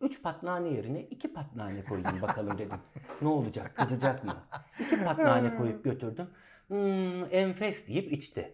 3 0.02 0.24
pat 0.24 0.44
nane 0.44 0.70
yerine 0.70 1.02
2 1.02 1.34
pat 1.34 1.56
nane 1.56 1.84
koyayım 1.84 2.22
bakalım 2.22 2.58
dedim. 2.58 2.78
ne 3.22 3.28
olacak 3.28 3.76
kızacak 3.76 4.24
mı? 4.24 4.36
2 4.80 5.04
pat 5.04 5.18
nane 5.18 5.58
koyup 5.58 5.84
götürdüm. 5.84 6.28
Hmm, 6.68 7.34
enfes 7.34 7.88
deyip 7.88 8.12
içti. 8.12 8.54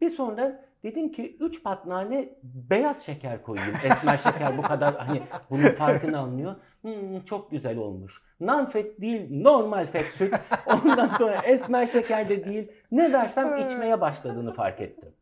Bir 0.00 0.10
sonra 0.10 0.64
dedim 0.82 1.12
ki 1.12 1.36
3 1.40 1.62
pat 1.62 1.86
nane 1.86 2.28
beyaz 2.42 3.06
şeker 3.06 3.42
koyayım. 3.42 3.74
Esmer 3.84 4.16
şeker 4.16 4.58
bu 4.58 4.62
kadar 4.62 4.96
hani 4.96 5.22
bunun 5.50 5.68
farkını 5.68 6.18
anlıyor. 6.18 6.54
Hmm, 6.82 7.20
çok 7.20 7.50
güzel 7.50 7.76
olmuş. 7.76 8.22
Nanfet 8.40 9.00
değil 9.00 9.42
normal 9.42 9.86
fet 9.86 10.06
süt. 10.06 10.34
Ondan 10.66 11.08
sonra 11.08 11.34
esmer 11.44 11.86
şeker 11.86 12.28
de 12.28 12.44
değil. 12.44 12.72
Ne 12.92 13.12
versem 13.12 13.56
içmeye 13.66 14.00
başladığını 14.00 14.52
fark 14.52 14.80
ettim. 14.80 15.12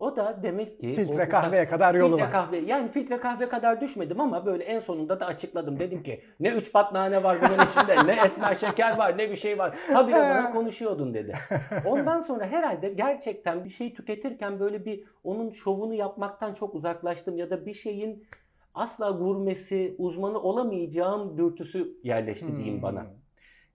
O 0.00 0.16
da 0.16 0.38
demek 0.42 0.80
ki 0.80 0.94
Filtre 0.94 1.26
o- 1.26 1.28
kahveye 1.28 1.68
kadar 1.68 1.94
yolu 1.94 2.10
filtre 2.10 2.24
var. 2.24 2.32
kahve 2.32 2.58
yani 2.58 2.88
filtre 2.92 3.16
kahve 3.20 3.48
kadar 3.48 3.80
düşmedim 3.80 4.20
ama 4.20 4.46
böyle 4.46 4.64
en 4.64 4.80
sonunda 4.80 5.20
da 5.20 5.26
açıkladım. 5.26 5.78
Dedim 5.78 6.02
ki 6.02 6.20
ne 6.40 6.48
üç 6.48 6.72
pat 6.72 6.92
nane 6.92 7.22
var 7.22 7.38
bunun 7.40 7.66
içinde 7.66 8.06
ne 8.06 8.26
esmer 8.26 8.54
şeker 8.54 8.98
var 8.98 9.18
ne 9.18 9.30
bir 9.30 9.36
şey 9.36 9.58
var. 9.58 9.76
Ha 9.92 10.08
biraz 10.08 10.36
bana 10.36 10.52
konuşuyordun 10.52 11.14
dedi. 11.14 11.36
Ondan 11.84 12.20
sonra 12.20 12.46
herhalde 12.46 12.88
gerçekten 12.88 13.64
bir 13.64 13.70
şey 13.70 13.94
tüketirken 13.94 14.60
böyle 14.60 14.84
bir 14.84 15.04
onun 15.24 15.50
şovunu 15.50 15.94
yapmaktan 15.94 16.54
çok 16.54 16.74
uzaklaştım 16.74 17.36
ya 17.36 17.50
da 17.50 17.66
bir 17.66 17.74
şeyin 17.74 18.26
asla 18.74 19.10
gurmesi, 19.10 19.94
uzmanı 19.98 20.38
olamayacağım 20.42 21.38
dürtüsü 21.38 21.98
yerleşti 22.02 22.56
diyeyim 22.56 22.82
bana. 22.82 23.06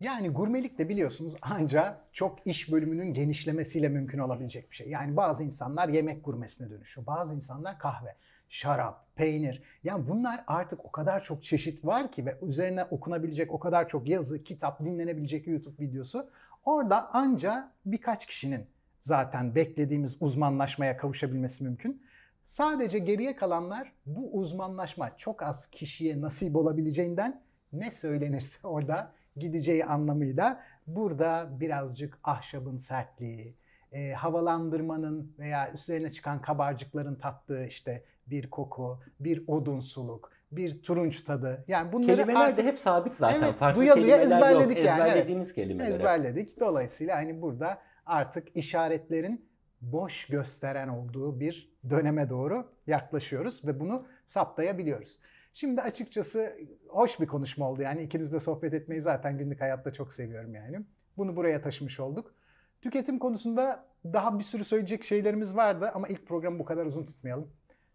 Yani 0.03 0.29
gurmelik 0.29 0.77
de 0.77 0.89
biliyorsunuz 0.89 1.35
anca 1.41 1.97
çok 2.11 2.47
iş 2.47 2.71
bölümünün 2.71 3.13
genişlemesiyle 3.13 3.89
mümkün 3.89 4.19
olabilecek 4.19 4.71
bir 4.71 4.75
şey. 4.75 4.89
Yani 4.89 5.17
bazı 5.17 5.43
insanlar 5.43 5.89
yemek 5.89 6.25
gurmesine 6.25 6.69
dönüşüyor. 6.69 7.07
Bazı 7.07 7.35
insanlar 7.35 7.79
kahve, 7.79 8.15
şarap, 8.49 9.15
peynir. 9.15 9.63
Yani 9.83 10.07
bunlar 10.07 10.43
artık 10.47 10.85
o 10.85 10.91
kadar 10.91 11.23
çok 11.23 11.43
çeşit 11.43 11.85
var 11.85 12.11
ki 12.11 12.25
ve 12.25 12.37
üzerine 12.41 12.83
okunabilecek 12.83 13.51
o 13.51 13.59
kadar 13.59 13.87
çok 13.87 14.09
yazı, 14.09 14.43
kitap, 14.43 14.85
dinlenebilecek 14.85 15.47
YouTube 15.47 15.83
videosu. 15.83 16.29
Orada 16.65 17.13
anca 17.13 17.71
birkaç 17.85 18.25
kişinin 18.25 18.65
zaten 19.01 19.55
beklediğimiz 19.55 20.17
uzmanlaşmaya 20.19 20.97
kavuşabilmesi 20.97 21.63
mümkün. 21.63 22.03
Sadece 22.43 22.99
geriye 22.99 23.35
kalanlar 23.35 23.91
bu 24.05 24.37
uzmanlaşma 24.37 25.17
çok 25.17 25.43
az 25.43 25.67
kişiye 25.67 26.21
nasip 26.21 26.55
olabileceğinden 26.55 27.41
ne 27.73 27.91
söylenirse 27.91 28.67
orada 28.67 29.11
gideceği 29.37 29.85
anlamıyla 29.85 30.63
burada 30.87 31.49
birazcık 31.59 32.19
ahşabın 32.23 32.77
sertliği, 32.77 33.55
e, 33.91 34.11
havalandırmanın 34.11 35.35
veya 35.39 35.71
üzerine 35.73 36.09
çıkan 36.09 36.41
kabarcıkların 36.41 37.15
tattığı 37.15 37.65
işte 37.65 38.03
bir 38.27 38.49
koku, 38.49 38.99
bir 39.19 39.43
odunsuluk, 39.47 40.31
bir 40.51 40.81
turunç 40.81 41.21
tadı. 41.21 41.65
Yani 41.67 41.91
bunları 41.91 42.15
Kelimeler 42.15 42.39
artık 42.39 42.57
de 42.57 42.63
hep 42.63 42.79
sabit 42.79 43.13
zaten. 43.13 43.41
Evet, 43.41 43.55
Farklı 43.55 43.81
duya 43.81 43.95
duya 43.95 44.05
kelimeler 44.05 44.25
ezberledik 44.25 44.77
yok. 44.77 44.85
yani, 44.85 44.99
evet. 45.01 45.09
Ezberlediğimiz 45.09 45.53
kelimeler. 45.53 45.85
hep. 45.85 45.95
ezberledik. 45.95 46.59
Dolayısıyla 46.59 47.15
hani 47.17 47.41
burada 47.41 47.81
artık 48.05 48.57
işaretlerin 48.57 49.45
boş 49.81 50.25
gösteren 50.25 50.87
olduğu 50.87 51.39
bir 51.39 51.73
döneme 51.89 52.29
doğru 52.29 52.69
yaklaşıyoruz 52.87 53.65
ve 53.65 53.79
bunu 53.79 54.05
saptayabiliyoruz. 54.25 55.19
Şimdi 55.53 55.81
açıkçası 55.81 56.57
hoş 56.87 57.19
bir 57.19 57.27
konuşma 57.27 57.69
oldu 57.69 57.81
yani 57.81 58.03
ikinizle 58.03 58.39
sohbet 58.39 58.73
etmeyi 58.73 59.01
zaten 59.01 59.37
günlük 59.37 59.61
hayatta 59.61 59.91
çok 59.91 60.11
seviyorum 60.11 60.55
yani. 60.55 60.79
Bunu 61.17 61.35
buraya 61.35 61.61
taşımış 61.61 61.99
olduk. 61.99 62.35
Tüketim 62.81 63.19
konusunda 63.19 63.85
daha 64.05 64.39
bir 64.39 64.43
sürü 64.43 64.63
söyleyecek 64.63 65.03
şeylerimiz 65.03 65.55
vardı 65.55 65.91
ama 65.93 66.07
ilk 66.07 66.27
programı 66.27 66.59
bu 66.59 66.65
kadar 66.65 66.85
uzun 66.85 67.05
tutmayalım. 67.05 67.51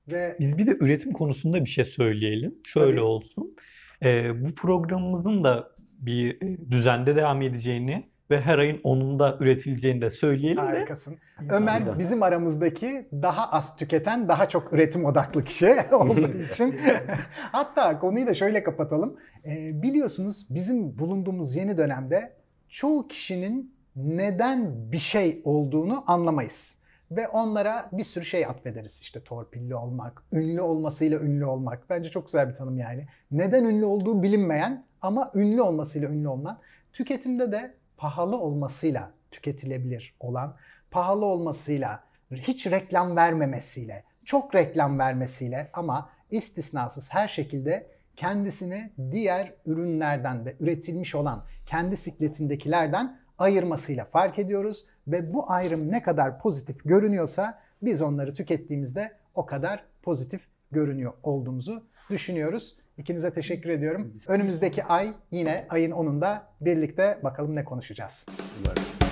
Ve 0.08 0.36
Biz 0.40 0.58
bir 0.58 0.66
de 0.66 0.76
üretim 0.80 1.12
konusunda 1.12 1.60
bir 1.64 1.70
şey 1.70 1.84
söyleyelim. 1.84 2.58
Şöyle 2.64 2.96
Tabii. 2.96 3.00
olsun. 3.00 3.56
Ee, 4.02 4.44
bu 4.44 4.54
programımızın 4.54 5.44
da 5.44 5.70
bir 5.98 6.42
e, 6.42 6.70
düzende 6.70 7.16
devam 7.16 7.42
edeceğini 7.42 8.08
ve 8.30 8.40
her 8.40 8.58
ayın 8.58 8.78
10'unda 8.78 9.42
üretileceğini 9.42 10.00
de 10.00 10.10
söyleyelim 10.10 10.56
de. 10.56 10.60
harikasın. 10.66 11.16
Ömer 11.50 11.78
Güzel. 11.78 11.98
bizim 11.98 12.22
aramızdaki 12.22 13.08
daha 13.12 13.50
az 13.52 13.76
tüketen, 13.76 14.28
daha 14.28 14.48
çok 14.48 14.72
üretim 14.72 15.04
odaklı 15.04 15.44
kişi 15.44 15.76
olduğu 15.92 16.42
için. 16.48 16.80
Hatta 17.52 17.98
konuyu 17.98 18.26
da 18.26 18.34
şöyle 18.34 18.62
kapatalım. 18.62 19.16
Ee, 19.44 19.82
biliyorsunuz 19.82 20.46
bizim 20.50 20.98
bulunduğumuz 20.98 21.56
yeni 21.56 21.76
dönemde 21.76 22.32
çoğu 22.68 23.08
kişinin 23.08 23.74
neden 23.96 24.92
bir 24.92 24.98
şey 24.98 25.42
olduğunu 25.44 26.04
anlamayız. 26.06 26.78
Ve 27.10 27.28
onlara 27.28 27.88
bir 27.92 28.04
sürü 28.04 28.24
şey 28.24 28.46
atfederiz. 28.46 29.00
İşte 29.02 29.20
torpilli 29.20 29.74
olmak, 29.74 30.22
ünlü 30.32 30.60
olmasıyla 30.60 31.20
ünlü 31.20 31.44
olmak. 31.44 31.90
Bence 31.90 32.10
çok 32.10 32.26
güzel 32.26 32.48
bir 32.48 32.54
tanım 32.54 32.78
yani. 32.78 33.06
Neden 33.30 33.64
ünlü 33.64 33.84
olduğu 33.84 34.22
bilinmeyen 34.22 34.84
ama 35.02 35.30
ünlü 35.34 35.62
olmasıyla 35.62 36.08
ünlü 36.08 36.28
olunan. 36.28 36.58
Tüketimde 36.92 37.52
de 37.52 37.74
pahalı 37.98 38.38
olmasıyla 38.38 39.10
tüketilebilir 39.30 40.16
olan, 40.20 40.56
pahalı 40.90 41.24
olmasıyla, 41.24 42.04
hiç 42.30 42.66
reklam 42.66 43.16
vermemesiyle, 43.16 44.04
çok 44.24 44.54
reklam 44.54 44.98
vermesiyle 44.98 45.70
ama 45.72 46.10
istisnasız 46.30 47.14
her 47.14 47.28
şekilde 47.28 47.90
kendisini 48.16 48.92
diğer 49.10 49.54
ürünlerden 49.66 50.46
ve 50.46 50.56
üretilmiş 50.60 51.14
olan 51.14 51.44
kendi 51.66 51.96
sikletindekilerden 51.96 53.20
ayırmasıyla 53.38 54.04
fark 54.04 54.38
ediyoruz 54.38 54.86
ve 55.08 55.34
bu 55.34 55.50
ayrım 55.50 55.92
ne 55.92 56.02
kadar 56.02 56.38
pozitif 56.38 56.84
görünüyorsa 56.84 57.58
biz 57.82 58.02
onları 58.02 58.34
tükettiğimizde 58.34 59.12
o 59.34 59.46
kadar 59.46 59.84
pozitif 60.02 60.40
görünüyor 60.72 61.12
olduğumuzu 61.22 61.86
düşünüyoruz. 62.10 62.78
İkinize 62.98 63.32
teşekkür 63.32 63.70
ediyorum. 63.70 64.12
Önümüzdeki 64.26 64.84
ay 64.84 65.12
yine 65.30 65.66
ayın 65.68 65.90
10'unda 65.90 66.40
birlikte 66.60 67.18
bakalım 67.22 67.56
ne 67.56 67.64
konuşacağız. 67.64 68.26
Umarım. 68.60 69.07